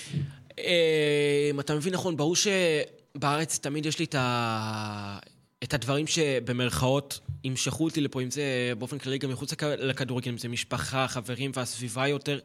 [0.60, 5.20] אה, אתה מבין נכון, ברור שבארץ תמיד יש לי את, ה...
[5.64, 8.44] את הדברים שבמרכאות ימשכו אותי לפה, אם זה
[8.78, 12.40] באופן כללי גם מחוץ לכ- לכדורגל, אם זה משפחה, חברים והסביבה יותר,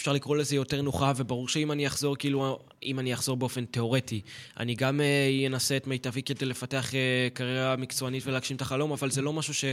[0.00, 4.20] אפשר לקרוא לזה יותר נוחה, וברור שאם אני אחזור, כאילו, אם אני אחזור באופן תיאורטי,
[4.56, 9.10] אני גם אה, אנסה את מיטבי כדי לפתח אה, קריירה מקצוענית ולהגשים את החלום, אבל
[9.10, 9.64] זה לא משהו ש...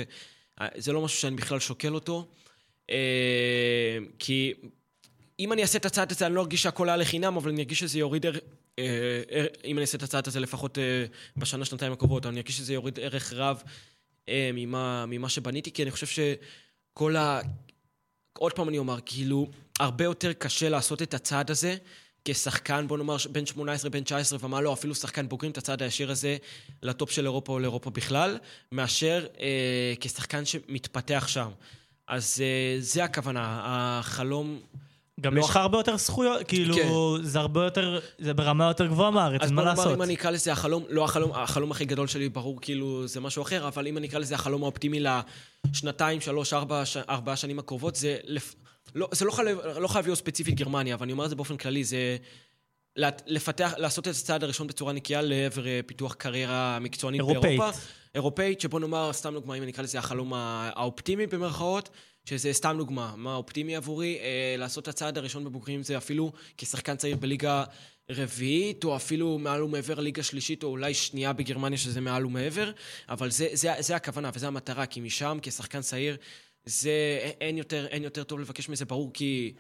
[0.62, 2.28] אה, זה לא משהו שאני בכלל שוקל אותו,
[4.20, 4.54] כי
[5.40, 7.80] אם אני אעשה את הצעד הזה, אני לא ארגיש שהכל היה לחינם, אבל אני ארגיש
[7.80, 8.40] שזה יוריד ערך...
[9.66, 10.78] אם אני אעשה את הצעד הזה לפחות
[11.38, 13.64] בשנה, שנתיים הקרובות, אני ארגיש שזה יוריד ערך רב
[14.30, 17.40] ממה, ממה שבניתי, כי אני חושב שכל ה...
[18.34, 19.48] עוד פעם אני אומר, כאילו,
[19.80, 21.76] הרבה יותר קשה לעשות את הצעד הזה
[22.26, 26.12] כשחקן, בוא נאמר, בן 18, בן 19 ומה לא, אפילו שחקן בוגרים את הצעד הישיר
[26.12, 26.38] הזה
[26.84, 28.38] לטופ של אירופה או לאירופה בכלל,
[28.72, 31.50] מאשר אה, כשחקן שמתפתח שם.
[32.08, 34.60] אז אה, זה הכוונה, החלום...
[35.22, 39.12] גם לא יש לך הרבה יותר זכויות, כאילו, זה הרבה יותר, זה ברמה יותר גבוהה
[39.12, 39.98] מהארץ, אז אין מה בוא נאמר, לעשות.
[39.98, 43.44] אם אני אקרא לזה החלום, לא החלום, החלום הכי גדול שלי, ברור, כאילו, זה משהו
[43.44, 46.98] אחר, אבל אם אני אקרא לזה החלום האופטימי לשנתיים, שלוש, ארבע, ש...
[46.98, 48.56] ארבע שנים הקרובות, זה, לפ...
[48.96, 51.58] לא, זה לא, חייב, לא חייב להיות ספציפית גרמניה, אבל אני אומר את זה באופן
[51.58, 52.18] כללי, זה
[53.26, 57.60] לפתח, לעשות את הצעד הראשון בצורה נקייה לעבר אה, פיתוח קריירה מקצוענית אירופאית.
[57.60, 57.80] באירופה.
[58.16, 61.89] אירופאית, שבוא נאמר, סתם דוגמה, אם אני אקרא לזה החלום האופטימי במרכאות,
[62.26, 66.96] שזה סתם דוגמה, מה אופטימי עבורי, אה, לעשות את הצעד הראשון בבוגרים זה אפילו כשחקן
[66.96, 67.64] צעיר בליגה
[68.12, 72.72] רביעית, או אפילו מעל ומעבר ליגה שלישית, או אולי שנייה בגרמניה שזה מעל ומעבר,
[73.10, 76.18] אבל זה, זה, זה הכוונה וזו המטרה, כי משם, כשחקן צעיר,
[76.66, 79.53] זה, אין יותר, אין יותר טוב לבקש מזה, ברור, כי...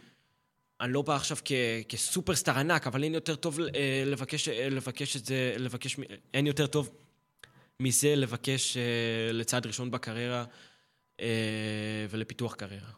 [0.81, 1.51] אני לא בא עכשיו כ,
[1.89, 5.97] כסופרסטאר ענק, אבל אין יותר טוב אה, לבקש, אה, לבקש את זה, לבקש,
[6.33, 6.89] אין יותר טוב
[7.79, 10.45] מזה לבקש אה, לצעד ראשון בקריירה
[11.21, 12.89] אה, ולפיתוח קריירה.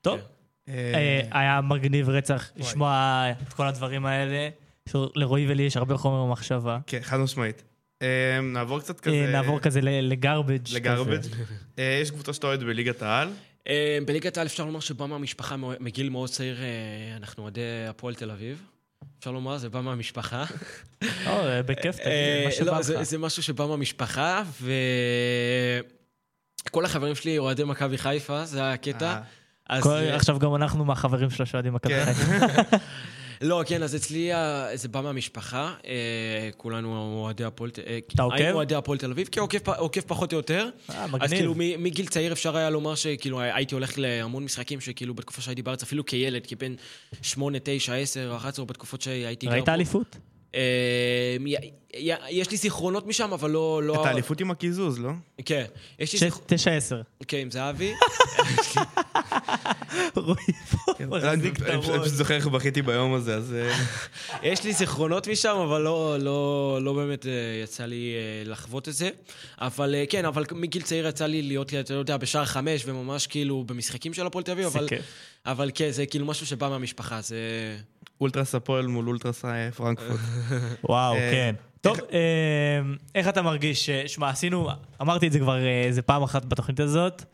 [0.00, 0.20] טוב,
[0.66, 0.72] כן.
[0.72, 4.48] אה, היה מגניב רצח לשמוע את כל הדברים האלה.
[4.94, 6.78] לרועי ולי יש הרבה חומר במחשבה.
[6.86, 7.62] כן, חד משמעית.
[8.02, 8.08] אה,
[8.42, 9.14] נעבור קצת כזה...
[9.16, 10.68] אה, נעבור כזה לגרבג'.
[10.72, 11.20] לגרבג'.
[11.78, 13.28] אה, יש קבוצה שאתה אוהד בליגת העל.
[13.68, 16.56] אה, בליגת העל אפשר לומר שבא מהמשפחה מגיל מאוד צעיר,
[17.16, 18.62] אנחנו אוהדי הפועל תל אביב.
[19.18, 20.44] אפשר לומר, זה בא מהמשפחה.
[21.66, 22.06] בכיף, תגיד,
[22.44, 23.02] מה שבא לא, זה- לך.
[23.02, 24.42] זה משהו שבא מהמשפחה,
[26.70, 29.18] וכל החברים שלי אוהדי מכבי חיפה, זה הקטע.
[29.66, 32.12] עכשיו גם אנחנו מהחברים שלו שאוהדים מכבי כן.
[32.12, 32.76] חיפה.
[33.42, 34.30] לא, כן, אז אצלי
[34.74, 35.92] זה בא מהמשפחה, אה,
[36.56, 38.00] כולנו אוהדי הפועל אביב.
[38.14, 38.36] אתה עוקב?
[38.36, 39.40] היינו אוהדי הפועל תל אביב, כן,
[39.76, 40.68] עוקב פחות או יותר.
[40.90, 41.30] אה, אז מגניב.
[41.30, 45.62] כאילו מ- מגיל צעיר אפשר היה לומר שכאילו הייתי הולך להמון משחקים שכאילו בתקופה שהייתי
[45.62, 46.74] בארץ, אפילו כילד, כבן
[47.22, 49.68] 8, 9, 10, 11, בתקופות שהייתי ראית.
[49.68, 50.16] אליפות?
[52.30, 53.80] יש לי זיכרונות משם, אבל לא...
[53.82, 55.10] לא- את האליפות עם הקיזוז, לא?
[55.44, 55.64] כן.
[55.98, 56.48] יש לי זיכרונות...
[56.48, 57.02] תשע עשר.
[57.28, 57.92] כן, עם זהבי.
[60.16, 60.36] רועי
[60.70, 62.00] פה אני מחזיק את פשוט אני הראש.
[62.00, 63.54] פשוט זוכר איך בכיתי ביום הזה, אז...
[63.54, 63.78] אה,
[64.42, 67.32] יש לי זיכרונות משם, אבל לא, לא, לא באמת אה,
[67.64, 69.10] יצא לי אה, לחוות את זה.
[69.60, 74.14] אבל כן, אבל מגיל צעיר יצא לי להיות, אתה יודע, בשער חמש, וממש כאילו במשחקים
[74.14, 74.66] של הפועל תל אביב,
[75.46, 77.36] אבל, כן, זה כאילו משהו שבא מהמשפחה, זה...
[78.20, 79.44] אולטרס הפועל מול אולטרס
[79.76, 80.20] פרנקפורט.
[80.84, 81.54] וואו, כן.
[81.82, 82.80] טוב, אה,
[83.14, 83.90] איך אתה מרגיש?
[83.90, 84.68] שמע, עשינו,
[85.00, 87.24] אמרתי את זה כבר אה, איזה פעם אחת בתוכנית הזאת.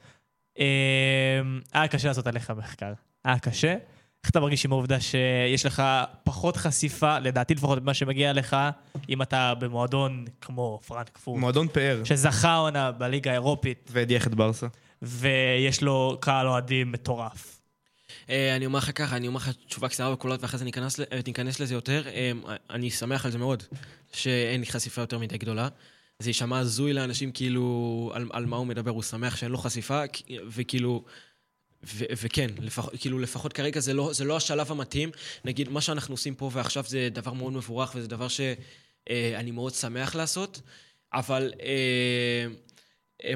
[0.59, 1.41] אה,
[1.73, 2.93] היה קשה לעשות עליך מחקר.
[3.25, 3.77] היה קשה.
[4.25, 5.83] איך אתה מרגיש עם העובדה שיש לך
[6.25, 8.57] פחות חשיפה, לדעתי לפחות במה שמגיע לך,
[9.09, 14.67] אם אתה במועדון כמו פרנקפורט, מועדון פאר, שזכה עונה בליגה האירופית, והדיח את ברסה.
[15.03, 17.58] ויש לו קהל אוהדים מטורף.
[18.31, 21.21] אה, אני אומר לך ככה, אני אומר לך תשובה קצרה בקולות, ואחרי זה ניכנס, אה,
[21.61, 22.09] לזה יותר.
[22.09, 22.33] אה,
[22.71, 23.63] אני שמח על זה מאוד,
[24.13, 25.69] שאין לי חשיפה יותר מדי גדולה.
[26.19, 30.03] זה יישמע הזוי לאנשים כאילו על, על מה הוא מדבר, הוא שמח שאין לו חשיפה,
[30.49, 31.05] וכאילו...
[31.85, 35.11] ו- וכן, לפח, כאילו לפחות כרגע זה לא, זה לא השלב המתאים.
[35.45, 40.15] נגיד, מה שאנחנו עושים פה ועכשיו זה דבר מאוד מבורך וזה דבר שאני מאוד שמח
[40.15, 40.61] לעשות,
[41.13, 42.47] אבל, אה,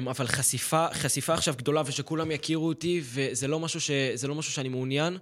[0.09, 3.91] אבל חשיפה, חשיפה עכשיו גדולה ושכולם יכירו אותי, וזה לא משהו, ש,
[4.27, 5.17] לא משהו שאני מעוניין,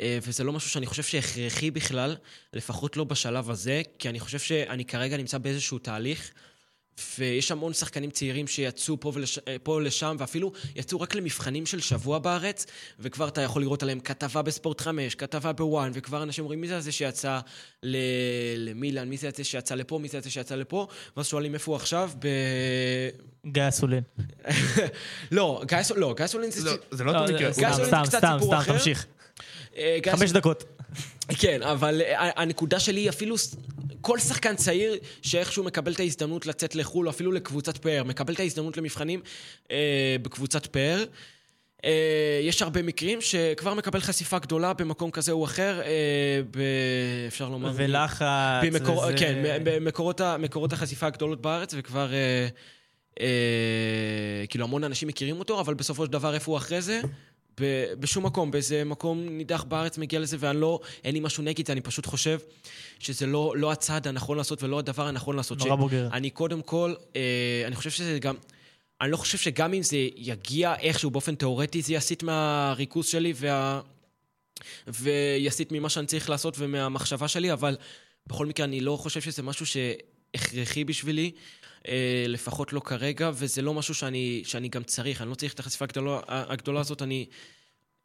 [0.00, 2.16] אה, וזה לא משהו שאני חושב שהכרחי בכלל,
[2.52, 6.32] לפחות לא בשלב הזה, כי אני חושב שאני כרגע נמצא באיזשהו תהליך.
[7.18, 9.38] ויש המון שחקנים צעירים שיצאו פה, ולש...
[9.38, 12.66] אה, פה ולשם, ואפילו יצאו רק למבחנים של שבוע בארץ,
[13.00, 16.76] וכבר אתה יכול לראות עליהם כתבה בספורט 5, כתבה בוואן, וכבר אנשים אומרים, מי זה
[16.76, 17.40] הזה שיצא
[17.82, 17.96] ל...
[18.56, 20.86] למילאן, מי זה הזה שיצא לפה, מי זה הזה שיצא לפה,
[21.16, 22.28] ואז שואלים איפה הוא עכשיו, ב...
[23.46, 24.02] גיא אסולין.
[25.32, 26.70] לא, גיא לא, גיא סולין זה...
[26.70, 27.52] לא, זה לא אותו מקרה.
[27.52, 28.72] סתם, גיא סתם, זה קצת סתם, סיפור סתם, אחר.
[28.72, 29.06] תמשיך.
[29.76, 30.81] אה, חמש דקות.
[31.38, 33.36] כן, אבל אה, הנקודה שלי היא אפילו
[34.00, 38.40] כל שחקן צעיר שאיכשהו מקבל את ההזדמנות לצאת לחו"ל, או אפילו לקבוצת פאר, מקבל את
[38.40, 39.20] ההזדמנות למבחנים
[39.70, 41.04] אה, בקבוצת פאר.
[41.84, 46.58] אה, יש הרבה מקרים שכבר מקבל חשיפה גדולה במקום כזה או אחר, אה, ב...
[47.28, 47.72] אפשר לומר...
[47.74, 48.24] ולחץ.
[48.62, 48.98] במקור...
[48.98, 50.36] וזה- כן, במקורות ה...
[50.38, 52.12] מקורות החשיפה הגדולות בארץ, וכבר...
[52.12, 52.48] אה,
[53.20, 53.26] אה,
[54.48, 57.00] כאילו, המון אנשים מכירים אותו, אבל בסופו של דבר, איפה הוא אחרי זה?
[57.60, 61.66] ב- בשום מקום, באיזה מקום נידח בארץ מגיע לזה, ואני לא, אין לי משהו נגד
[61.66, 62.38] זה, אני פשוט חושב
[62.98, 65.58] שזה לא, לא הצעד הנכון לעשות ולא הדבר הנכון לעשות.
[65.58, 66.08] נורא בוגר.
[66.12, 68.34] אני קודם כל, אה, אני חושב שזה גם,
[69.00, 73.80] אני לא חושב שגם אם זה יגיע איכשהו באופן תיאורטי, זה יסיט מהריכוז שלי וה...
[74.88, 77.76] ויסיט ממה שאני צריך לעשות ומהמחשבה שלי, אבל
[78.26, 81.30] בכל מקרה, אני לא חושב שזה משהו שהכרחי בשבילי,
[82.28, 85.84] לפחות לא כרגע, וזה לא משהו שאני, שאני גם צריך, אני לא צריך את החשיפה
[85.84, 87.26] הגדולה, הגדולה הזאת, אני...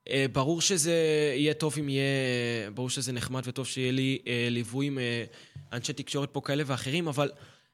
[0.09, 0.93] אה, ברור שזה
[1.36, 2.71] יהיה טוב אם יהיה...
[2.73, 5.23] ברור שזה נחמד וטוב שיהיה לי אה, ליווי עם אה,
[5.73, 7.32] אנשי תקשורת פה כאלה ואחרים, אבל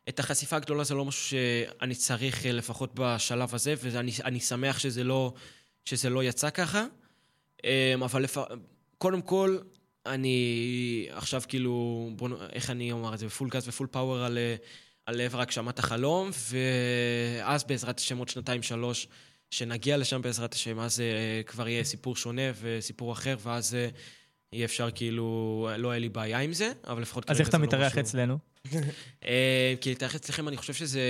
[0.09, 4.79] את החשיפה הגדולה זה לא משהו שאני צריך, אה, לפחות בשלב הזה, ואני אני שמח
[4.79, 5.33] שזה לא,
[5.85, 6.85] שזה לא יצא ככה.
[7.65, 8.37] אה, אבל לפ...
[8.97, 9.57] קודם כל,
[10.05, 14.55] אני עכשיו כאילו, בוא, איך אני אומר את זה, בפול גז ופול פאוור על, אה,
[15.05, 19.07] על עבר הגשמת החלום, ואז בעזרת השם עוד שנתיים-שלוש,
[19.51, 23.87] שנגיע לשם בעזרת השם, אז אה, כבר יהיה סיפור שונה וסיפור אחר, ואז אה,
[24.53, 27.63] יהיה אפשר כאילו, לא יהיה לי בעיה עם זה, אבל לפחות אז איך אתה לא
[27.63, 28.37] מתארח משהו- אצלנו?
[29.25, 31.01] אה, כי להתארח אצלכם, אני חושב שזה...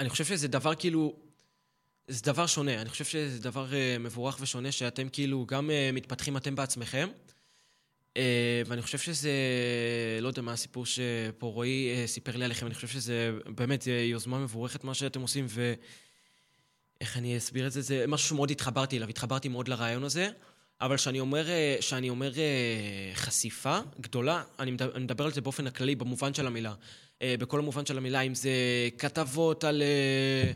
[0.00, 1.16] אני חושב שזה דבר כאילו...
[2.08, 2.80] זה דבר שונה.
[2.80, 7.08] אני חושב שזה דבר אה, מבורך ושונה, שאתם כאילו גם אה, מתפתחים אתם בעצמכם.
[8.16, 9.30] אה, ואני חושב שזה...
[10.20, 13.92] לא יודע מה הסיפור שפה רועי אה, סיפר לי עליכם, אני חושב שזה באמת זה
[13.92, 15.74] יוזמה מבורכת מה שאתם עושים, ו...
[17.00, 17.80] איך אני אסביר את זה?
[17.80, 20.30] זה משהו שמאוד התחברתי אליו, התחברתי מאוד לרעיון הזה.
[20.80, 25.66] אבל כשאני אומר, אה, אומר אה, חשיפה גדולה, אני מדבר, אני מדבר על זה באופן
[25.66, 26.74] הכללי, במובן של המילה.
[27.22, 28.50] אה, בכל המובן של המילה, אם זה
[28.98, 30.52] כתבות על, אה,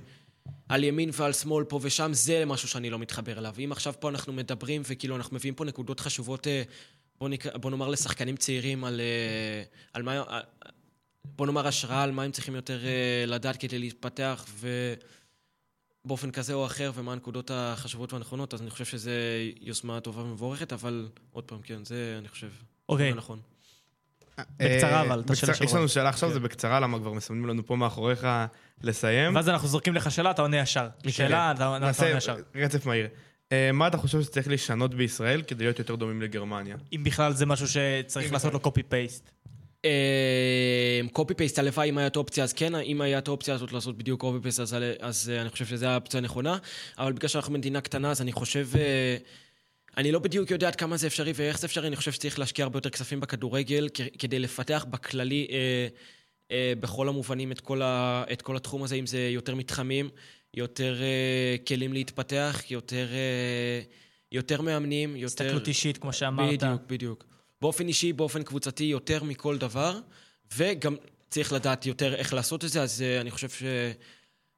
[0.69, 3.55] על ימין ועל שמאל פה ושם, זה משהו שאני לא מתחבר אליו.
[3.65, 6.63] אם עכשיו פה אנחנו מדברים, וכאילו אנחנו מביאים פה נקודות חשובות, אה,
[7.21, 7.47] בוא, נק...
[7.57, 9.63] בוא נאמר לשחקנים צעירים על, אה,
[9.93, 10.17] על מה...
[10.17, 10.41] אה,
[11.25, 14.95] בוא נאמר השראה על מה הם צריכים יותר אה, לדעת כדי להתפתח, ו...
[16.05, 19.11] באופן כזה או אחר, ומה הנקודות החשובות והנכונות, אז אני חושב שזו
[19.61, 22.49] יוזמה טובה ומבורכת, אבל עוד פעם, כן, זה אני חושב.
[22.89, 23.11] אוקיי.
[23.13, 23.41] זה נכון.
[24.39, 25.67] בקצרה, אבל, בקצרה- השבוע.
[25.67, 26.35] יש לנו שאלה עכשיו, כן.
[26.35, 28.27] זה בקצרה, למה כבר מסמנים לנו פה מאחוריך
[28.83, 29.35] לסיים.
[29.37, 30.89] ואז אנחנו זורקים לך שאלה, אתה עונה ישר.
[31.09, 32.37] שאלה, אתה עונה נעשה ישר.
[32.55, 33.09] רצף מהיר.
[33.53, 36.77] אה, מה אתה חושב שצריך לשנות בישראל כדי להיות יותר דומים לגרמניה?
[36.93, 39.31] אם בכלל זה משהו שצריך לעשות לו קופי פייסט.
[41.13, 44.39] קופי פייסט, הלוואי אם הייתה אופציה, אז כן, אם הייתה האופציה הזאת לעשות בדיוק קופי
[44.43, 46.59] פייסט, אז, אז אה, אני חושב שזו האופציה הנכונה,
[46.99, 48.69] אבל בגלל שאנחנו מדינה קטנה, אז אני חושב...
[48.79, 49.17] אה,
[49.97, 52.65] אני לא בדיוק יודע עד כמה זה אפשרי ואיך זה אפשרי, אני חושב שצריך להשקיע
[52.65, 53.89] הרבה יותר כספים בכדורגל
[54.19, 55.89] כדי לפתח בכללי, אה,
[56.51, 60.09] אה, בכל המובנים, את כל, ה, את כל התחום הזה, אם זה יותר מתחמים,
[60.55, 63.81] יותר אה, כלים להתפתח, יותר, אה,
[64.33, 65.27] יותר מאמנים, יותר...
[65.27, 66.63] הסתכלות אישית, כמו שאמרת.
[66.63, 67.25] בדיוק, בדיוק.
[67.63, 69.99] באופן אישי, באופן קבוצתי, יותר מכל דבר,
[70.57, 70.97] וגם
[71.31, 73.49] צריך לדעת יותר איך לעשות את זה, אז אה, אני חושב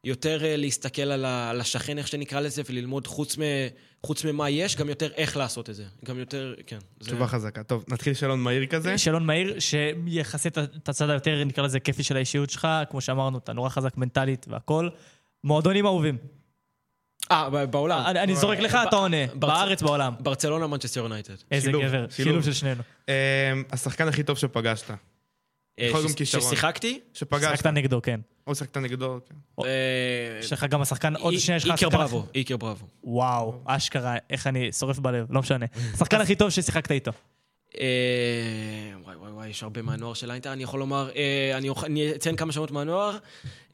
[0.04, 3.42] שיותר אה, להסתכל על, ה, על השכן, איך שנקרא לזה, וללמוד חוץ, מ,
[4.06, 5.84] חוץ ממה יש, גם יותר איך לעשות את זה.
[6.04, 6.78] גם יותר, כן.
[7.00, 7.10] זה...
[7.10, 7.62] תשובה חזקה.
[7.62, 8.98] טוב, נתחיל שאלון מהיר כזה.
[8.98, 13.52] שאלון מהיר, שיחסה את- הצד היותר, נקרא לזה, כיפי של האישיות שלך, כמו שאמרנו, אתה
[13.52, 14.88] נורא חזק מנטלית והכל.
[15.44, 16.16] מועדונים אהובים.
[17.30, 18.02] אה, בעולם.
[18.06, 19.26] אני אני זורק לך, אתה עונה.
[19.26, 20.14] בארצ- בארץ, בעולם.
[20.20, 21.34] ברצלונה, מנצ'סטר יונייטד.
[21.50, 21.90] איזה שילוב, גבר.
[22.10, 22.10] שילוב.
[22.10, 22.82] שילוב של שנינו.
[23.08, 23.14] אה,
[23.72, 24.90] השחקן הכי טוב שפגשת.
[24.90, 24.96] אה,
[25.78, 26.44] יכול ש- גם כישרון.
[26.44, 27.00] ששיחקתי?
[27.14, 27.56] שפגשת.
[27.56, 28.20] שחקת נגדו, כן.
[28.46, 29.34] או שחקת נגדו, כן.
[29.64, 32.86] אה, יש לך גם השחקן, עוד שנייה יש לך איקר השחקן- בראבו, איקר בראבו.
[33.04, 35.66] וואו, אשכרה, איך אני שורף בלב, לא משנה.
[35.94, 37.12] השחקן הכי טוב ששיחקת איתו.
[37.80, 40.52] אה, וואי וואי וואי, יש הרבה מהנוער של איינטר.
[40.52, 43.18] אני יכול לומר, אה, אני אציין כמה שמות מהנוער.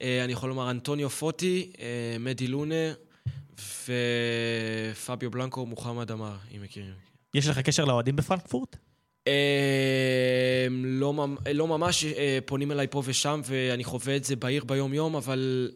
[0.02, 1.72] אה, אני יכול לומר אנטוניו פוטי,
[2.20, 2.92] מדי לונה
[3.54, 6.94] ופביו בלנקו, מוחמד עמאר, אם מכירים.
[7.34, 8.76] יש לך קשר לאוהדים בפרנקפורט?
[10.70, 12.04] לא, לא ממש
[12.46, 15.70] פונים אליי פה ושם, ואני חווה את זה בעיר ביום-יום, אבל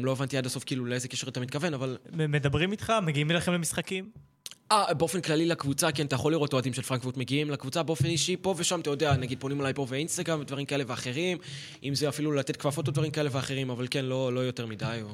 [0.00, 1.98] לא הבנתי עד הסוף כאילו לאיזה קשר אתה מתכוון, אבל...
[2.12, 2.92] מדברים איתך?
[3.02, 4.10] מגיעים אליכם למשחקים?
[4.74, 8.36] אה, באופן כללי לקבוצה, כן, אתה יכול לראות אוהדים של פרנקפורט מגיעים לקבוצה באופן אישי,
[8.36, 11.38] פה ושם, אתה יודע, נגיד פונים אליי פה באינסטגרם ודברים כאלה ואחרים,
[11.82, 15.00] אם זה אפילו לתת כפפות או דברים כאלה ואחרים, אבל כן, לא, לא יותר מדי,
[15.02, 15.08] או...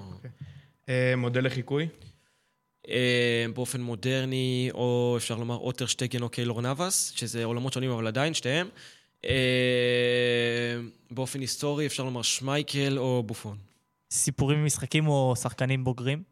[0.88, 1.88] אה, מודל לחיקוי.
[2.88, 8.34] אה, באופן מודרני, או אפשר לומר אוטרשטגן או קיילור נאבס, שזה עולמות שונים, אבל עדיין,
[8.34, 8.68] שתיהם.
[9.24, 10.80] אה,
[11.10, 13.56] באופן היסטורי, אפשר לומר שמייקל או בופון.
[14.12, 16.22] סיפורים ממשחקים או שחקנים בוגרים?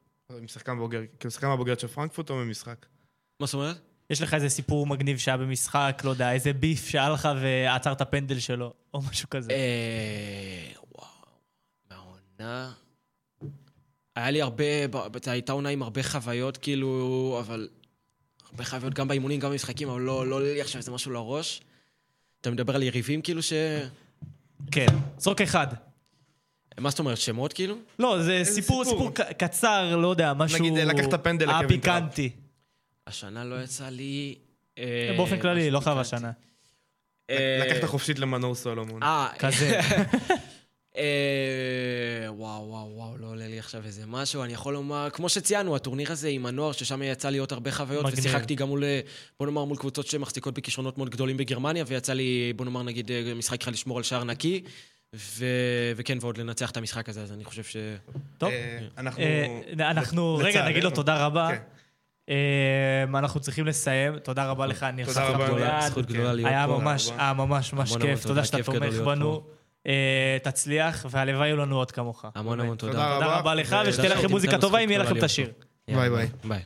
[0.43, 2.87] משחקן בוגר, כאילו שחקן מהבוגרת של פרנקפורט או ממשחק?
[3.41, 3.77] מה זאת אומרת?
[4.11, 8.39] יש לך איזה סיפור מגניב שהיה במשחק, לא יודע, איזה ביף שהיה לך ועצרת פנדל
[8.39, 9.53] שלו, או משהו כזה.
[9.53, 11.09] אה, וואו,
[11.91, 12.73] מהעונה...
[14.17, 14.65] היה לי הרבה,
[15.25, 17.69] זו הייתה עונה עם הרבה חוויות, כאילו, אבל...
[18.51, 21.61] הרבה חוויות גם באימונים, גם במשחקים, אבל לא לא עולה לי עכשיו איזה משהו לראש.
[22.41, 23.53] אתה מדבר על יריבים, כאילו, ש...
[24.71, 24.87] כן.
[25.19, 25.67] זרוק אחד.
[26.81, 27.75] מה זאת אומרת, שמות, כאילו?
[27.99, 30.59] לא, זה סיפור, קצר, לא יודע, משהו...
[30.59, 32.15] נגיד, לקחת פנדל לקווין טראמפ.
[32.15, 32.31] פיקנטי.
[33.09, 34.35] השנה לא יצא לי...
[34.79, 35.99] אה, באופן כללי, לא חייב.
[35.99, 36.31] השנה.
[37.31, 39.03] אה, לקחת חופשית למנור סולומון.
[39.03, 39.81] אה, כזה.
[40.97, 44.45] אה, וואו, וואו, וואו, לא עולה לי עכשיו איזה משהו.
[44.45, 48.05] אני יכול לומר, כמו שציינו, הטורניר הזה עם הנוער, ששם יצא לי עוד הרבה חוויות,
[48.05, 48.19] מגניב.
[48.19, 48.85] ושיחקתי גם מול,
[49.39, 53.63] בוא נאמר, מול קבוצות שמחזיקות בכישרונות מאוד גדולים בגרמניה, ויצא לי, בוא נאמר, נגיד, משחק
[53.63, 54.63] אחד לשמור על שער נקי,
[55.17, 55.45] ו...
[55.97, 57.77] וכן, ועוד לנצח את המשחק הזה, אז אני חושב ש...
[58.39, 58.51] טוב.
[58.51, 59.23] אה, אנחנו...
[59.23, 60.69] אה, אנחנו, רגע.
[60.69, 61.51] נגיד לו תודה רבה.
[62.29, 64.19] אה, אנחנו צריכים לסיים.
[64.19, 65.81] תודה רבה לך, ניר תודה רבה.
[65.81, 66.79] זכות גדולה להיות היה פה.
[66.79, 67.23] ממש, רבה.
[67.25, 68.27] היה ממש ממש כיף.
[68.27, 69.43] תודה שאתה תומך בנו.
[69.87, 72.25] אה, תצליח, והלוואי יהיו לנו עוד כמוך.
[72.35, 72.93] המון המון תודה.
[72.93, 75.51] תודה רבה לך, ושתהיה לכם מוזיקה טובה, אם יהיה לכם את השיר.
[75.89, 76.29] ביי ביי.
[76.45, 76.63] ביי.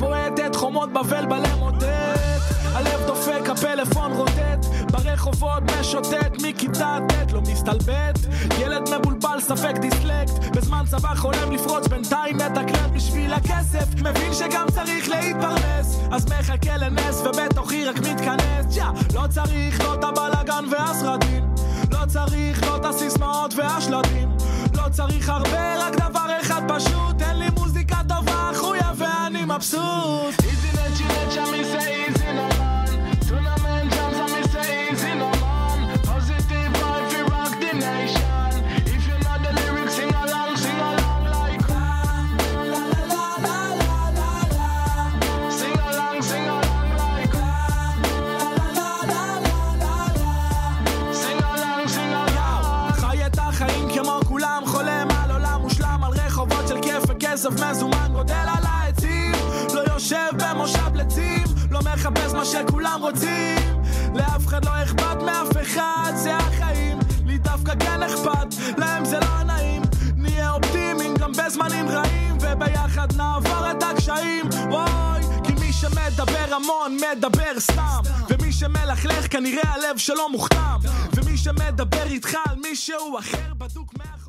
[0.00, 2.20] ובועטת, חומות בבל בלב מוטט
[2.74, 8.18] הלב דופק, הפלאפון רוטט ברחובות משוטט מכיתה ט' לא מסתלבט.
[8.58, 10.56] ילד מבולבל, ספק דיסלקט.
[10.56, 13.94] בזמן צבא חולם לפרוץ, בינתיים מתקלט בשביל הכסף.
[13.94, 15.98] מבין שגם צריך להתפרנס.
[16.12, 18.76] אז מחכה לנס ובתוכי רק מתכנס.
[18.76, 18.84] יא,
[19.14, 21.54] לא צריך לא את הבלאגן והסרטים.
[21.92, 24.28] לא צריך לא את הסיסמאות והשלטים.
[24.74, 27.22] לא צריך הרבה, רק דבר אחד פשוט
[29.49, 32.87] מבסוט Easy let you let you me say easy no man
[33.27, 35.77] Tournament jams and me say easy no man
[36.09, 38.51] Positive vibe fi rock the nation
[38.93, 41.87] If you know the lyrics sing along, sing along like La
[42.73, 44.69] la la la la la la
[45.59, 47.57] Sing along, sing along like La
[48.47, 49.23] la la la
[49.83, 50.33] la la
[51.21, 56.67] Sing along, sing along חי את החיים כמו כולם, חולם על עולם מושלם על רחובות
[56.67, 58.68] של כיף וכסף מזומן גודל על העצים לא
[60.10, 63.82] יושב במושב לצים לא מחפש מה שכולם רוצים.
[64.14, 66.98] לאף אחד לא אכפת מאף אחד זה החיים.
[67.26, 69.82] לי דווקא כן אכפת להם זה לא נעים.
[70.16, 74.48] נהיה אופטימיים גם בזמנים רעים וביחד נעבור את הקשיים.
[74.70, 78.00] וואי כי מי שמדבר המון מדבר סתם.
[78.30, 80.78] ומי שמלכלך כנראה הלב שלו מוכתם.
[81.14, 84.19] ומי שמדבר איתך על מישהו אחר בדוק מאה